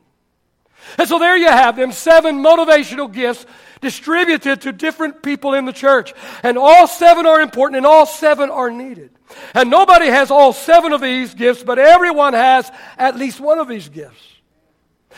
And 0.97 1.07
so 1.07 1.19
there 1.19 1.37
you 1.37 1.47
have 1.47 1.75
them 1.75 1.91
seven 1.91 2.41
motivational 2.43 3.11
gifts 3.11 3.45
distributed 3.81 4.61
to 4.61 4.71
different 4.71 5.21
people 5.21 5.53
in 5.53 5.65
the 5.65 5.73
church. 5.73 6.13
And 6.43 6.57
all 6.57 6.87
seven 6.87 7.25
are 7.25 7.41
important 7.41 7.77
and 7.77 7.85
all 7.85 8.05
seven 8.05 8.49
are 8.49 8.71
needed. 8.71 9.11
And 9.53 9.69
nobody 9.69 10.07
has 10.07 10.31
all 10.31 10.53
seven 10.53 10.93
of 10.93 11.01
these 11.01 11.33
gifts, 11.33 11.63
but 11.63 11.77
everyone 11.77 12.33
has 12.33 12.71
at 12.97 13.17
least 13.17 13.39
one 13.39 13.59
of 13.59 13.67
these 13.67 13.89
gifts. 13.89 14.36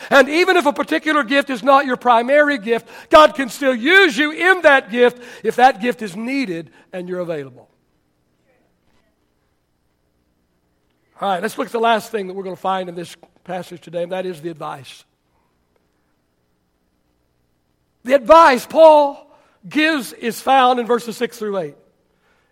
And 0.08 0.28
even 0.28 0.56
if 0.56 0.66
a 0.66 0.72
particular 0.72 1.22
gift 1.22 1.50
is 1.50 1.62
not 1.62 1.84
your 1.84 1.96
primary 1.96 2.58
gift, 2.58 2.88
God 3.10 3.34
can 3.34 3.48
still 3.50 3.74
use 3.74 4.16
you 4.16 4.30
in 4.30 4.62
that 4.62 4.90
gift 4.90 5.22
if 5.44 5.56
that 5.56 5.80
gift 5.80 6.00
is 6.00 6.16
needed 6.16 6.70
and 6.92 7.08
you're 7.08 7.20
available. 7.20 7.68
All 11.20 11.28
right, 11.28 11.42
let's 11.42 11.58
look 11.58 11.66
at 11.66 11.72
the 11.72 11.78
last 11.78 12.10
thing 12.10 12.28
that 12.28 12.34
we're 12.34 12.44
going 12.44 12.56
to 12.56 12.60
find 12.60 12.88
in 12.88 12.94
this 12.94 13.14
passage 13.44 13.82
today, 13.82 14.04
and 14.04 14.12
that 14.12 14.24
is 14.24 14.40
the 14.40 14.48
advice. 14.48 15.04
The 18.04 18.14
advice 18.14 18.64
Paul 18.64 19.30
gives 19.68 20.14
is 20.14 20.40
found 20.40 20.80
in 20.80 20.86
verses 20.86 21.18
6 21.18 21.38
through 21.38 21.58
8, 21.58 21.74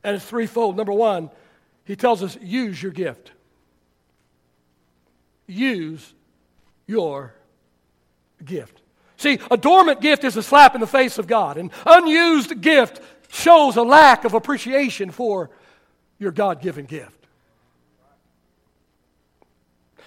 and 0.04 0.16
it's 0.16 0.24
threefold. 0.24 0.76
Number 0.76 0.92
one, 0.92 1.30
he 1.86 1.96
tells 1.96 2.22
us 2.22 2.36
use 2.42 2.82
your 2.82 2.92
gift. 2.92 3.32
Use 5.46 6.12
your 6.86 7.34
gift. 8.48 8.80
See, 9.16 9.38
a 9.50 9.56
dormant 9.56 10.00
gift 10.00 10.24
is 10.24 10.36
a 10.36 10.42
slap 10.42 10.74
in 10.74 10.80
the 10.80 10.86
face 10.86 11.18
of 11.18 11.26
God. 11.28 11.56
An 11.56 11.70
unused 11.86 12.60
gift 12.60 13.00
shows 13.28 13.76
a 13.76 13.82
lack 13.82 14.24
of 14.24 14.34
appreciation 14.34 15.10
for 15.10 15.50
your 16.18 16.32
God 16.32 16.60
given 16.60 16.86
gift. 16.86 17.14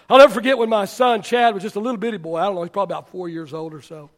I'll 0.09 0.17
never 0.17 0.33
forget 0.33 0.57
when 0.57 0.67
my 0.67 0.83
son 0.83 1.21
Chad 1.21 1.53
was 1.53 1.63
just 1.63 1.77
a 1.77 1.79
little 1.79 1.97
bitty 1.97 2.17
boy. 2.17 2.37
I 2.37 2.45
don't 2.45 2.55
know, 2.55 2.63
he's 2.63 2.71
probably 2.71 2.93
about 2.93 3.09
four 3.09 3.29
years 3.29 3.53
old 3.53 3.73
or 3.73 3.81
so. 3.81 4.09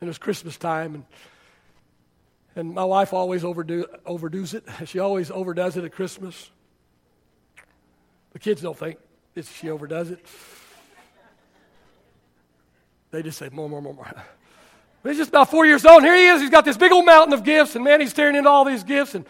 And 0.00 0.06
it 0.06 0.10
was 0.10 0.18
Christmas 0.18 0.58
time, 0.58 0.94
and 0.94 1.04
and 2.58 2.74
my 2.74 2.84
wife 2.84 3.12
always 3.12 3.44
overdo, 3.44 3.86
overdoes 4.04 4.52
it. 4.52 4.64
She 4.86 4.98
always 4.98 5.30
overdoes 5.30 5.76
it 5.76 5.84
at 5.84 5.92
Christmas. 5.92 6.50
The 8.32 8.40
kids 8.40 8.60
don't 8.60 8.76
think 8.76 8.98
she 9.44 9.70
overdoes 9.70 10.10
it. 10.10 10.26
They 13.10 13.22
just 13.22 13.38
say 13.38 13.48
more, 13.50 13.68
more, 13.68 13.80
more, 13.80 13.94
more. 13.94 14.12
He's 15.04 15.16
just 15.16 15.30
about 15.30 15.50
four 15.50 15.64
years 15.64 15.86
old. 15.86 16.02
And 16.02 16.06
here 16.06 16.16
he 16.16 16.26
is. 16.26 16.40
He's 16.40 16.50
got 16.50 16.64
this 16.64 16.76
big 16.76 16.92
old 16.92 17.06
mountain 17.06 17.32
of 17.32 17.44
gifts, 17.44 17.74
and 17.76 17.84
man, 17.84 18.00
he's 18.00 18.10
staring 18.10 18.36
into 18.36 18.50
all 18.50 18.64
these 18.64 18.84
gifts. 18.84 19.14
And 19.14 19.24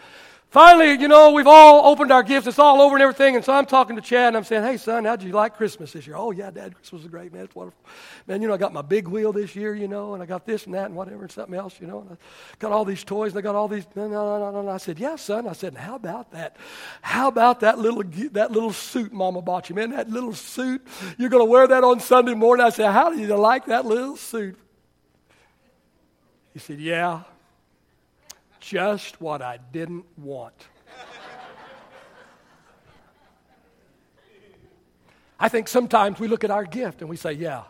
Finally, 0.51 0.99
you 0.99 1.07
know, 1.07 1.29
we've 1.29 1.45
all 1.45 1.85
opened 1.85 2.11
our 2.11 2.23
gifts. 2.23 2.47
It's 2.47 2.57
all 2.57 2.81
over 2.81 2.95
and 2.95 3.03
everything. 3.03 3.35
And 3.35 3.45
so 3.45 3.53
I'm 3.53 3.67
talking 3.67 3.95
to 3.97 4.01
Chad 4.01 4.29
and 4.29 4.37
I'm 4.37 4.43
saying, 4.43 4.63
hey, 4.63 4.77
son, 4.77 5.05
how'd 5.05 5.21
you 5.21 5.31
like 5.31 5.55
Christmas 5.55 5.91
this 5.91 6.07
year? 6.07 6.15
Oh, 6.15 6.31
yeah, 6.31 6.49
Dad, 6.49 6.73
Christmas 6.73 7.03
was 7.03 7.11
great, 7.11 7.31
man. 7.31 7.43
It's 7.43 7.53
wonderful. 7.53 7.79
Man, 8.25 8.41
you 8.41 8.47
know, 8.47 8.55
I 8.55 8.57
got 8.57 8.73
my 8.73 8.81
big 8.81 9.07
wheel 9.07 9.31
this 9.31 9.55
year, 9.55 9.75
you 9.75 9.87
know, 9.87 10.15
and 10.15 10.23
I 10.23 10.25
got 10.25 10.47
this 10.47 10.65
and 10.65 10.73
that 10.73 10.85
and 10.85 10.95
whatever 10.95 11.21
and 11.21 11.31
something 11.31 11.53
else, 11.53 11.79
you 11.79 11.85
know. 11.85 11.99
And 11.99 12.13
I 12.13 12.15
got 12.57 12.71
all 12.71 12.83
these 12.83 13.03
toys 13.03 13.33
and 13.33 13.37
I 13.37 13.41
got 13.41 13.53
all 13.53 13.67
these. 13.67 13.85
No, 13.95 14.07
no, 14.07 14.39
no, 14.39 14.51
no, 14.51 14.61
no. 14.63 14.69
I 14.71 14.77
said, 14.77 14.97
yeah, 14.97 15.17
son. 15.17 15.47
I 15.47 15.53
said, 15.53 15.75
how 15.75 15.93
about 15.93 16.31
that? 16.31 16.57
How 17.03 17.27
about 17.27 17.59
that 17.59 17.77
little, 17.77 18.01
that 18.31 18.51
little 18.51 18.73
suit 18.73 19.13
Mama 19.13 19.43
bought 19.43 19.69
you, 19.69 19.75
man? 19.75 19.91
That 19.91 20.09
little 20.09 20.33
suit. 20.33 20.81
You're 21.19 21.29
going 21.29 21.45
to 21.45 21.49
wear 21.49 21.67
that 21.67 21.83
on 21.83 21.99
Sunday 21.99 22.33
morning. 22.33 22.65
I 22.65 22.69
said, 22.69 22.91
how 22.91 23.11
do 23.11 23.19
you 23.19 23.27
like 23.35 23.67
that 23.67 23.85
little 23.85 24.17
suit? 24.17 24.57
He 26.53 26.59
said, 26.59 26.79
yeah, 26.79 27.21
just 28.59 29.19
what 29.21 29.41
I 29.41 29.57
didn't 29.71 30.05
want. 30.17 30.67
I 35.39 35.47
think 35.47 35.67
sometimes 35.67 36.19
we 36.19 36.27
look 36.27 36.43
at 36.43 36.51
our 36.51 36.65
gift 36.65 37.01
and 37.01 37.09
we 37.09 37.15
say, 37.15 37.31
yeah, 37.31 37.63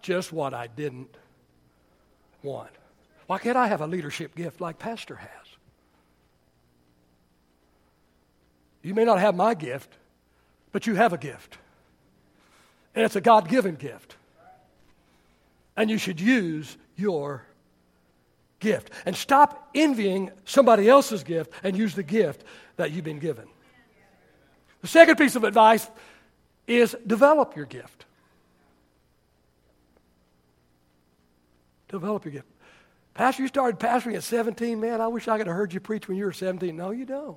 just 0.00 0.32
what 0.32 0.54
I 0.54 0.66
didn't 0.66 1.14
want. 2.42 2.70
Why 3.26 3.38
can't 3.38 3.56
I 3.56 3.66
have 3.66 3.82
a 3.82 3.86
leadership 3.86 4.34
gift 4.34 4.60
like 4.60 4.78
Pastor 4.78 5.16
has? 5.16 5.28
You 8.82 8.94
may 8.94 9.04
not 9.04 9.20
have 9.20 9.34
my 9.34 9.54
gift, 9.54 9.92
but 10.72 10.86
you 10.86 10.94
have 10.94 11.12
a 11.12 11.18
gift. 11.18 11.58
And 12.94 13.04
it's 13.04 13.16
a 13.16 13.20
God 13.20 13.48
given 13.48 13.76
gift. 13.76 14.16
And 15.76 15.90
you 15.90 15.98
should 15.98 16.20
use 16.20 16.76
your 16.96 17.44
gift. 18.62 18.90
And 19.04 19.14
stop 19.14 19.68
envying 19.74 20.30
somebody 20.44 20.88
else's 20.88 21.24
gift 21.24 21.52
and 21.62 21.76
use 21.76 21.94
the 21.94 22.02
gift 22.02 22.44
that 22.76 22.92
you've 22.92 23.04
been 23.04 23.18
given. 23.18 23.46
The 24.80 24.86
second 24.88 25.16
piece 25.16 25.36
of 25.36 25.44
advice 25.44 25.88
is 26.66 26.96
develop 27.06 27.56
your 27.56 27.66
gift. 27.66 28.06
Develop 31.88 32.24
your 32.24 32.32
gift. 32.32 32.46
Pastor, 33.14 33.42
you 33.42 33.48
started 33.48 33.78
pastoring 33.78 34.14
at 34.14 34.22
17. 34.22 34.80
Man, 34.80 35.00
I 35.00 35.08
wish 35.08 35.28
I 35.28 35.36
could 35.36 35.46
have 35.46 35.54
heard 35.54 35.74
you 35.74 35.80
preach 35.80 36.08
when 36.08 36.16
you 36.16 36.24
were 36.24 36.32
17. 36.32 36.74
No, 36.74 36.90
you 36.92 37.04
don't. 37.04 37.36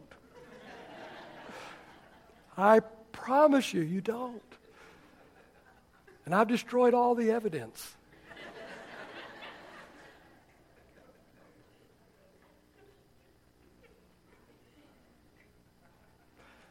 I 2.57 2.79
promise 3.11 3.73
you, 3.73 3.81
you 3.81 3.99
don't. 3.99 4.41
And 6.25 6.33
I've 6.33 6.47
destroyed 6.47 6.93
all 6.93 7.13
the 7.15 7.31
evidence. 7.31 7.94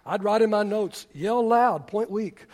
I'd 0.07 0.23
write 0.23 0.43
in 0.43 0.51
my 0.51 0.63
notes, 0.63 1.07
yell 1.15 1.47
loud, 1.47 1.87
point 1.87 2.11
weak. 2.11 2.47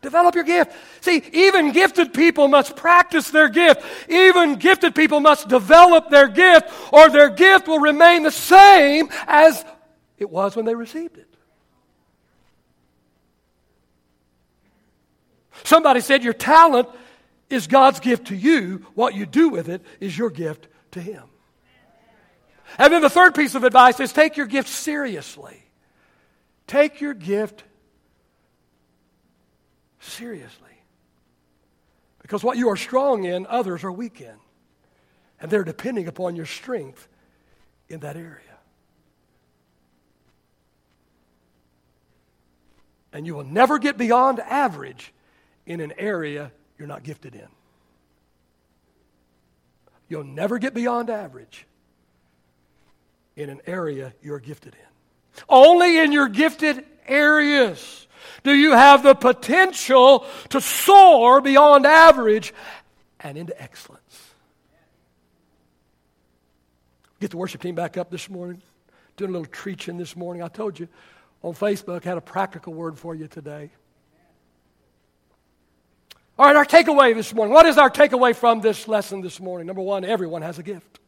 Develop 0.00 0.34
your 0.36 0.44
gift. 0.44 0.72
See, 1.00 1.22
even 1.32 1.72
gifted 1.72 2.14
people 2.14 2.46
must 2.46 2.76
practice 2.76 3.30
their 3.30 3.48
gift. 3.48 3.82
Even 4.08 4.54
gifted 4.54 4.94
people 4.94 5.18
must 5.18 5.48
develop 5.48 6.08
their 6.08 6.28
gift, 6.28 6.70
or 6.92 7.08
their 7.08 7.30
gift 7.30 7.66
will 7.66 7.80
remain 7.80 8.22
the 8.22 8.30
same 8.30 9.08
as 9.26 9.64
it 10.18 10.30
was 10.30 10.54
when 10.54 10.66
they 10.66 10.74
received 10.74 11.18
it. 11.18 11.26
Somebody 15.64 16.00
said 16.00 16.22
your 16.22 16.32
talent 16.32 16.88
is 17.50 17.66
God's 17.66 17.98
gift 17.98 18.28
to 18.28 18.36
you. 18.36 18.86
What 18.94 19.14
you 19.14 19.26
do 19.26 19.48
with 19.48 19.68
it 19.68 19.82
is 20.00 20.16
your 20.16 20.30
gift 20.30 20.68
to 20.92 21.00
Him. 21.00 21.24
And 22.78 22.92
then 22.92 23.00
the 23.00 23.10
third 23.10 23.34
piece 23.34 23.54
of 23.54 23.64
advice 23.64 23.98
is 24.00 24.12
take 24.12 24.36
your 24.36 24.46
gift 24.46 24.68
seriously. 24.68 25.62
Take 26.66 27.00
your 27.00 27.14
gift 27.14 27.64
seriously. 30.00 30.68
Because 32.20 32.44
what 32.44 32.58
you 32.58 32.68
are 32.68 32.76
strong 32.76 33.24
in, 33.24 33.46
others 33.46 33.84
are 33.84 33.92
weak 33.92 34.20
in. 34.20 34.34
And 35.40 35.50
they're 35.50 35.64
depending 35.64 36.08
upon 36.08 36.36
your 36.36 36.46
strength 36.46 37.08
in 37.88 38.00
that 38.00 38.16
area. 38.16 38.42
And 43.12 43.26
you 43.26 43.34
will 43.34 43.44
never 43.44 43.78
get 43.78 43.96
beyond 43.96 44.40
average 44.40 45.14
in 45.64 45.80
an 45.80 45.94
area 45.96 46.52
you're 46.78 46.88
not 46.88 47.02
gifted 47.02 47.34
in. 47.34 47.48
You'll 50.08 50.24
never 50.24 50.58
get 50.58 50.74
beyond 50.74 51.10
average 51.10 51.66
in 53.36 53.50
an 53.50 53.60
area 53.66 54.14
you're 54.22 54.40
gifted 54.40 54.74
in. 54.74 55.42
Only 55.48 55.98
in 55.98 56.12
your 56.12 56.28
gifted 56.28 56.84
areas 57.06 58.06
do 58.42 58.52
you 58.52 58.72
have 58.72 59.02
the 59.02 59.14
potential 59.14 60.26
to 60.50 60.60
soar 60.60 61.40
beyond 61.40 61.86
average 61.86 62.52
and 63.20 63.36
into 63.36 63.60
excellence. 63.60 64.32
Get 67.20 67.30
the 67.30 67.36
worship 67.36 67.60
team 67.60 67.74
back 67.74 67.96
up 67.96 68.10
this 68.10 68.30
morning. 68.30 68.62
Doing 69.16 69.30
a 69.30 69.32
little 69.32 69.48
preaching 69.50 69.98
this 69.98 70.14
morning. 70.16 70.42
I 70.42 70.48
told 70.48 70.78
you, 70.78 70.88
on 71.42 71.54
Facebook 71.54 72.04
had 72.04 72.16
a 72.16 72.20
practical 72.20 72.72
word 72.72 72.98
for 72.98 73.14
you 73.14 73.26
today. 73.26 73.70
All 76.38 76.46
right, 76.46 76.54
our 76.54 76.64
takeaway 76.64 77.14
this 77.14 77.34
morning. 77.34 77.52
What 77.52 77.66
is 77.66 77.78
our 77.78 77.90
takeaway 77.90 78.34
from 78.34 78.60
this 78.60 78.86
lesson 78.86 79.22
this 79.22 79.40
morning? 79.40 79.66
Number 79.66 79.82
one, 79.82 80.04
everyone 80.04 80.42
has 80.42 80.60
a 80.60 80.62
gift. 80.62 81.00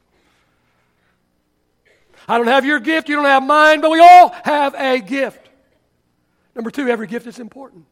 I 2.26 2.36
don't 2.36 2.48
have 2.48 2.64
your 2.64 2.80
gift, 2.80 3.08
you 3.08 3.16
don't 3.16 3.24
have 3.24 3.44
mine, 3.44 3.80
but 3.80 3.90
we 3.90 4.00
all 4.00 4.34
have 4.44 4.74
a 4.74 4.98
gift. 4.98 5.48
Number 6.54 6.70
two, 6.70 6.88
every 6.88 7.06
gift 7.06 7.28
is 7.28 7.38
important. 7.38 7.86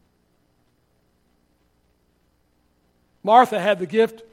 Martha 3.23 3.59
had 3.59 3.79
the 3.79 3.87
gift 3.87 4.23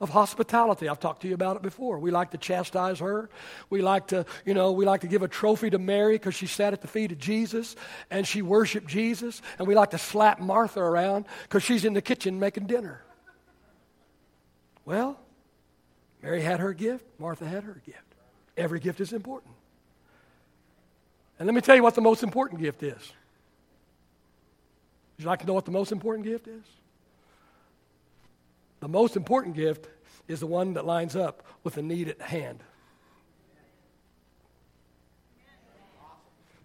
of 0.00 0.10
hospitality. 0.10 0.88
I've 0.88 1.00
talked 1.00 1.22
to 1.22 1.28
you 1.28 1.34
about 1.34 1.56
it 1.56 1.62
before. 1.62 1.98
We 1.98 2.10
like 2.10 2.32
to 2.32 2.38
chastise 2.38 2.98
her. 2.98 3.30
We 3.70 3.80
like 3.80 4.08
to, 4.08 4.26
you 4.44 4.52
know, 4.52 4.72
we 4.72 4.84
like 4.84 5.00
to 5.02 5.06
give 5.06 5.22
a 5.22 5.28
trophy 5.28 5.70
to 5.70 5.78
Mary 5.78 6.16
because 6.16 6.34
she 6.34 6.46
sat 6.46 6.72
at 6.72 6.82
the 6.82 6.88
feet 6.88 7.12
of 7.12 7.18
Jesus 7.18 7.76
and 8.10 8.26
she 8.26 8.42
worshiped 8.42 8.88
Jesus. 8.88 9.40
And 9.58 9.66
we 9.66 9.74
like 9.74 9.90
to 9.90 9.98
slap 9.98 10.38
Martha 10.38 10.80
around 10.80 11.24
because 11.44 11.62
she's 11.62 11.84
in 11.84 11.94
the 11.94 12.02
kitchen 12.02 12.38
making 12.38 12.66
dinner. 12.66 13.02
Well, 14.84 15.18
Mary 16.22 16.42
had 16.42 16.60
her 16.60 16.74
gift, 16.74 17.04
Martha 17.18 17.46
had 17.46 17.64
her 17.64 17.80
gift. 17.84 17.98
Every 18.56 18.80
gift 18.80 19.00
is 19.00 19.12
important. 19.12 19.54
And 21.38 21.46
let 21.46 21.54
me 21.54 21.60
tell 21.60 21.76
you 21.76 21.82
what 21.82 21.94
the 21.94 22.00
most 22.00 22.22
important 22.22 22.60
gift 22.60 22.82
is. 22.82 23.12
Would 25.16 25.24
you 25.24 25.26
like 25.26 25.40
to 25.40 25.46
know 25.46 25.54
what 25.54 25.64
the 25.64 25.70
most 25.70 25.92
important 25.92 26.26
gift 26.26 26.48
is? 26.48 26.64
The 28.86 28.92
most 28.92 29.16
important 29.16 29.56
gift 29.56 29.88
is 30.28 30.38
the 30.38 30.46
one 30.46 30.74
that 30.74 30.86
lines 30.86 31.16
up 31.16 31.42
with 31.64 31.74
the 31.74 31.82
need 31.82 32.08
at 32.08 32.22
hand. 32.22 32.60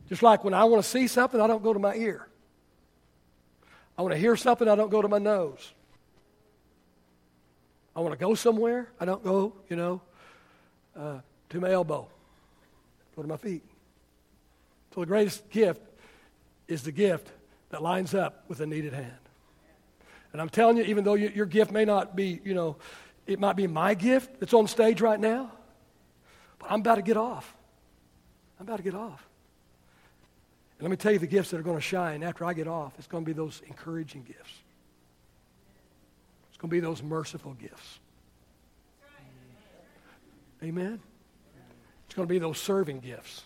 Just 0.07 0.21
like 0.21 0.43
when 0.43 0.53
I 0.53 0.65
want 0.65 0.83
to 0.83 0.87
see 0.87 1.07
something, 1.07 1.41
I 1.41 1.47
don't 1.47 1.63
go 1.63 1.73
to 1.73 1.79
my 1.79 1.95
ear. 1.95 2.27
I 3.97 4.03
want 4.03 4.13
to 4.13 4.19
hear 4.19 4.35
something, 4.35 4.67
I 4.67 4.75
don't 4.75 4.91
go 4.91 5.01
to 5.01 5.07
my 5.07 5.17
nose. 5.17 5.73
I 7.95 8.01
want 8.01 8.13
to 8.13 8.23
go 8.23 8.35
somewhere, 8.35 8.91
I 8.99 9.05
don't 9.05 9.23
go, 9.23 9.53
you 9.67 9.75
know, 9.75 9.99
uh, 10.95 11.21
to 11.49 11.59
my 11.59 11.71
elbow, 11.71 12.07
go 13.15 13.23
to 13.23 13.27
my 13.27 13.37
feet. 13.37 13.63
So 14.93 14.99
the 14.99 15.07
greatest 15.07 15.49
gift 15.49 15.81
is 16.67 16.83
the 16.83 16.91
gift 16.91 17.31
that 17.71 17.81
lines 17.81 18.13
up 18.13 18.43
with 18.47 18.59
the 18.59 18.67
needed 18.67 18.93
hand. 18.93 19.20
And 20.31 20.41
I'm 20.41 20.49
telling 20.49 20.77
you, 20.77 20.83
even 20.83 21.03
though 21.03 21.15
you, 21.15 21.31
your 21.33 21.45
gift 21.45 21.71
may 21.71 21.85
not 21.85 22.15
be, 22.15 22.39
you 22.43 22.53
know, 22.53 22.77
it 23.27 23.39
might 23.39 23.55
be 23.55 23.67
my 23.67 23.93
gift 23.93 24.39
that's 24.39 24.53
on 24.53 24.67
stage 24.67 25.01
right 25.01 25.19
now, 25.19 25.51
but 26.59 26.71
I'm 26.71 26.81
about 26.81 26.95
to 26.95 27.01
get 27.01 27.17
off. 27.17 27.55
I'm 28.59 28.67
about 28.67 28.77
to 28.77 28.83
get 28.83 28.95
off. 28.95 29.27
And 30.77 30.87
let 30.87 30.91
me 30.91 30.97
tell 30.97 31.11
you 31.11 31.19
the 31.19 31.27
gifts 31.27 31.51
that 31.51 31.59
are 31.59 31.63
going 31.63 31.77
to 31.77 31.81
shine 31.81 32.23
after 32.23 32.45
I 32.45 32.53
get 32.53 32.67
off. 32.67 32.93
It's 32.97 33.07
going 33.07 33.23
to 33.23 33.29
be 33.29 33.33
those 33.33 33.61
encouraging 33.67 34.23
gifts. 34.23 34.53
It's 36.49 36.57
going 36.57 36.69
to 36.69 36.75
be 36.75 36.79
those 36.79 37.03
merciful 37.03 37.53
gifts. 37.53 37.99
Amen. 40.63 40.99
It's 42.05 42.15
going 42.15 42.27
to 42.27 42.31
be 42.31 42.39
those 42.39 42.59
serving 42.59 42.99
gifts. 42.99 43.43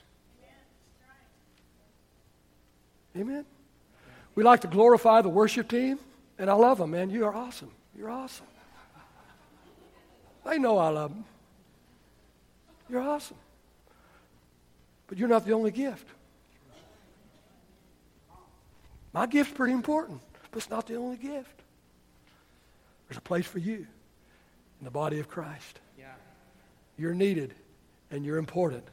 Amen. 3.18 3.46
We 4.36 4.44
like 4.44 4.62
to 4.62 4.68
glorify 4.68 5.22
the 5.22 5.30
worship 5.30 5.70
team. 5.70 6.00
And 6.38 6.50
I 6.50 6.54
love 6.54 6.80
them, 6.80 6.92
man. 6.92 7.10
You 7.10 7.26
are 7.26 7.34
awesome. 7.34 7.72
You're 7.98 8.10
awesome. 8.10 8.46
They 10.46 10.60
know 10.60 10.78
I 10.78 10.90
love 10.90 11.12
them. 11.12 11.26
You're 12.90 13.02
awesome. 13.02 13.38
But 15.08 15.18
you're 15.18 15.30
not 15.30 15.46
the 15.46 15.54
only 15.54 15.72
gift. 15.72 16.08
My 19.14 19.26
gift's 19.26 19.54
pretty 19.54 19.74
important, 19.74 20.22
but 20.52 20.58
it's 20.58 20.70
not 20.70 20.88
the 20.88 20.96
only 20.96 21.18
gift. 21.18 21.62
There's 23.08 23.18
a 23.18 23.22
place 23.22 23.46
for 23.46 23.60
you 23.60 23.88
in 24.80 24.84
the 24.84 24.92
body 24.92 25.20
of 25.20 25.30
Christ. 25.30 25.80
Yeah. 25.98 26.08
You're 26.98 27.14
needed, 27.14 27.54
and 28.12 28.26
you're 28.26 28.38
important, 28.38 28.84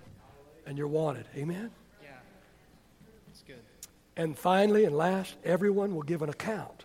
and 0.64 0.78
you're 0.78 0.86
wanted. 0.86 1.26
Amen? 1.36 1.70
Yeah. 2.03 2.11
That's 3.26 3.43
good. 3.43 3.62
And 4.16 4.38
finally 4.38 4.84
and 4.84 4.97
last, 4.97 5.34
everyone 5.45 5.95
will 5.95 6.03
give 6.03 6.22
an 6.22 6.28
account 6.28 6.82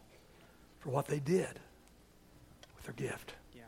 for 0.87 0.91
what 0.91 1.07
they 1.07 1.19
did 1.19 1.59
with 2.77 2.85
their 2.85 2.93
gift. 3.09 3.33
Yeah. 3.53 3.63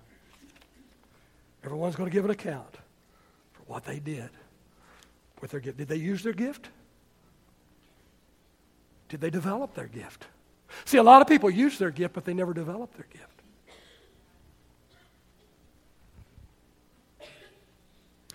Everyone's 1.66 1.98
going 1.98 2.10
to 2.10 2.14
give 2.14 2.24
an 2.24 2.32
account 2.32 2.78
for 3.52 3.64
what 3.68 3.84
they 3.84 4.00
did 4.00 4.30
with 5.42 5.52
their 5.52 5.60
gift. 5.60 5.78
Did 5.78 5.90
they 5.90 5.98
use 5.98 6.24
their 6.24 6.32
gift? 6.32 6.70
Did 9.10 9.20
they 9.20 9.30
develop 9.30 9.74
their 9.74 9.88
gift? 9.88 10.28
See, 10.86 10.98
a 10.98 11.04
lot 11.04 11.22
of 11.22 11.28
people 11.28 11.50
use 11.50 11.78
their 11.78 11.92
gift, 11.92 12.14
but 12.14 12.24
they 12.24 12.34
never 12.34 12.54
develop 12.54 12.94
their 12.94 13.08
gift. 13.12 13.42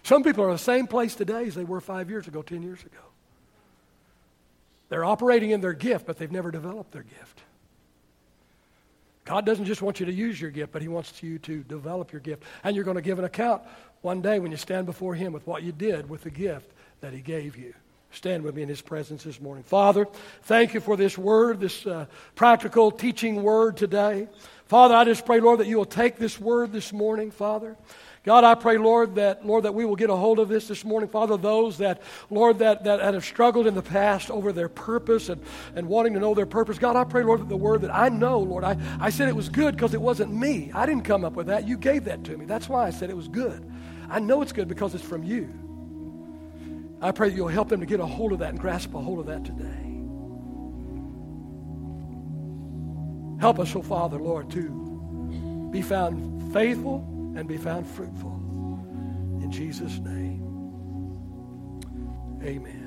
Some 0.02 0.22
people 0.22 0.44
are 0.44 0.48
in 0.48 0.56
the 0.56 0.58
same 0.58 0.86
place 0.86 1.14
today 1.14 1.46
as 1.46 1.54
they 1.54 1.64
were 1.64 1.80
five 1.80 2.10
years 2.10 2.28
ago, 2.28 2.42
ten 2.42 2.62
years 2.62 2.82
ago. 2.82 3.00
They're 4.90 5.06
operating 5.06 5.52
in 5.52 5.62
their 5.62 5.72
gift, 5.72 6.06
but 6.06 6.18
they've 6.18 6.30
never 6.30 6.50
developed 6.50 6.92
their 6.92 7.04
gift. 7.04 7.40
God 9.24 9.46
doesn't 9.46 9.64
just 9.64 9.80
want 9.80 10.00
you 10.00 10.06
to 10.06 10.12
use 10.12 10.40
your 10.40 10.50
gift, 10.50 10.72
but 10.72 10.82
He 10.82 10.88
wants 10.88 11.22
you 11.22 11.38
to 11.40 11.62
develop 11.62 12.12
your 12.12 12.20
gift. 12.20 12.42
And 12.62 12.76
you're 12.76 12.84
going 12.84 12.96
to 12.96 13.02
give 13.02 13.18
an 13.18 13.24
account 13.24 13.62
one 14.02 14.20
day 14.20 14.38
when 14.38 14.50
you 14.50 14.56
stand 14.56 14.86
before 14.86 15.14
Him 15.14 15.32
with 15.32 15.46
what 15.46 15.62
you 15.62 15.72
did 15.72 16.08
with 16.08 16.22
the 16.22 16.30
gift 16.30 16.70
that 17.00 17.12
He 17.12 17.20
gave 17.20 17.56
you. 17.56 17.74
Stand 18.10 18.44
with 18.44 18.54
me 18.54 18.62
in 18.62 18.68
His 18.68 18.82
presence 18.82 19.24
this 19.24 19.40
morning. 19.40 19.64
Father, 19.64 20.06
thank 20.42 20.74
you 20.74 20.80
for 20.80 20.96
this 20.96 21.16
word, 21.16 21.60
this 21.60 21.86
uh, 21.86 22.06
practical 22.34 22.90
teaching 22.90 23.42
word 23.42 23.76
today. 23.76 24.28
Father, 24.66 24.94
I 24.94 25.04
just 25.04 25.26
pray, 25.26 25.40
Lord, 25.40 25.60
that 25.60 25.66
you 25.66 25.78
will 25.78 25.84
take 25.84 26.16
this 26.16 26.38
word 26.38 26.72
this 26.72 26.92
morning, 26.92 27.30
Father. 27.30 27.76
God, 28.24 28.42
I 28.42 28.54
pray, 28.54 28.78
Lord, 28.78 29.16
that 29.16 29.44
Lord, 29.44 29.64
that 29.64 29.74
we 29.74 29.84
will 29.84 29.96
get 29.96 30.08
a 30.08 30.16
hold 30.16 30.38
of 30.38 30.48
this 30.48 30.66
this 30.66 30.82
morning. 30.82 31.10
Father, 31.10 31.36
those 31.36 31.76
that, 31.78 32.00
Lord, 32.30 32.60
that, 32.60 32.84
that, 32.84 33.00
have 33.00 33.22
struggled 33.22 33.66
in 33.66 33.74
the 33.74 33.82
past 33.82 34.30
over 34.30 34.50
their 34.50 34.70
purpose 34.70 35.28
and, 35.28 35.42
and 35.74 35.86
wanting 35.86 36.14
to 36.14 36.20
know 36.20 36.32
their 36.32 36.46
purpose. 36.46 36.78
God, 36.78 36.96
I 36.96 37.04
pray, 37.04 37.22
Lord, 37.22 37.42
that 37.42 37.50
the 37.50 37.56
word 37.56 37.82
that 37.82 37.94
I 37.94 38.08
know, 38.08 38.38
Lord, 38.38 38.64
I, 38.64 38.78
I 38.98 39.10
said 39.10 39.28
it 39.28 39.36
was 39.36 39.50
good 39.50 39.76
because 39.76 39.92
it 39.92 40.00
wasn't 40.00 40.32
me. 40.32 40.72
I 40.72 40.86
didn't 40.86 41.04
come 41.04 41.22
up 41.22 41.34
with 41.34 41.48
that. 41.48 41.68
You 41.68 41.76
gave 41.76 42.04
that 42.04 42.24
to 42.24 42.38
me. 42.38 42.46
That's 42.46 42.66
why 42.66 42.86
I 42.86 42.90
said 42.90 43.10
it 43.10 43.16
was 43.16 43.28
good. 43.28 43.70
I 44.08 44.20
know 44.20 44.40
it's 44.40 44.52
good 44.52 44.68
because 44.68 44.94
it's 44.94 45.04
from 45.04 45.22
you. 45.22 45.52
I 47.02 47.12
pray 47.12 47.28
that 47.28 47.36
you'll 47.36 47.48
help 47.48 47.68
them 47.68 47.80
to 47.80 47.86
get 47.86 48.00
a 48.00 48.06
hold 48.06 48.32
of 48.32 48.38
that 48.38 48.48
and 48.48 48.58
grasp 48.58 48.94
a 48.94 49.00
hold 49.00 49.18
of 49.18 49.26
that 49.26 49.44
today. 49.44 49.68
Help 53.38 53.58
us, 53.58 53.76
oh 53.76 53.82
Father, 53.82 54.18
Lord, 54.18 54.50
to 54.52 55.68
be 55.70 55.82
found 55.82 56.54
faithful 56.54 57.10
and 57.34 57.48
be 57.48 57.56
found 57.56 57.86
fruitful. 57.86 58.32
In 59.42 59.50
Jesus' 59.50 59.98
name, 59.98 60.64
amen. 62.42 62.83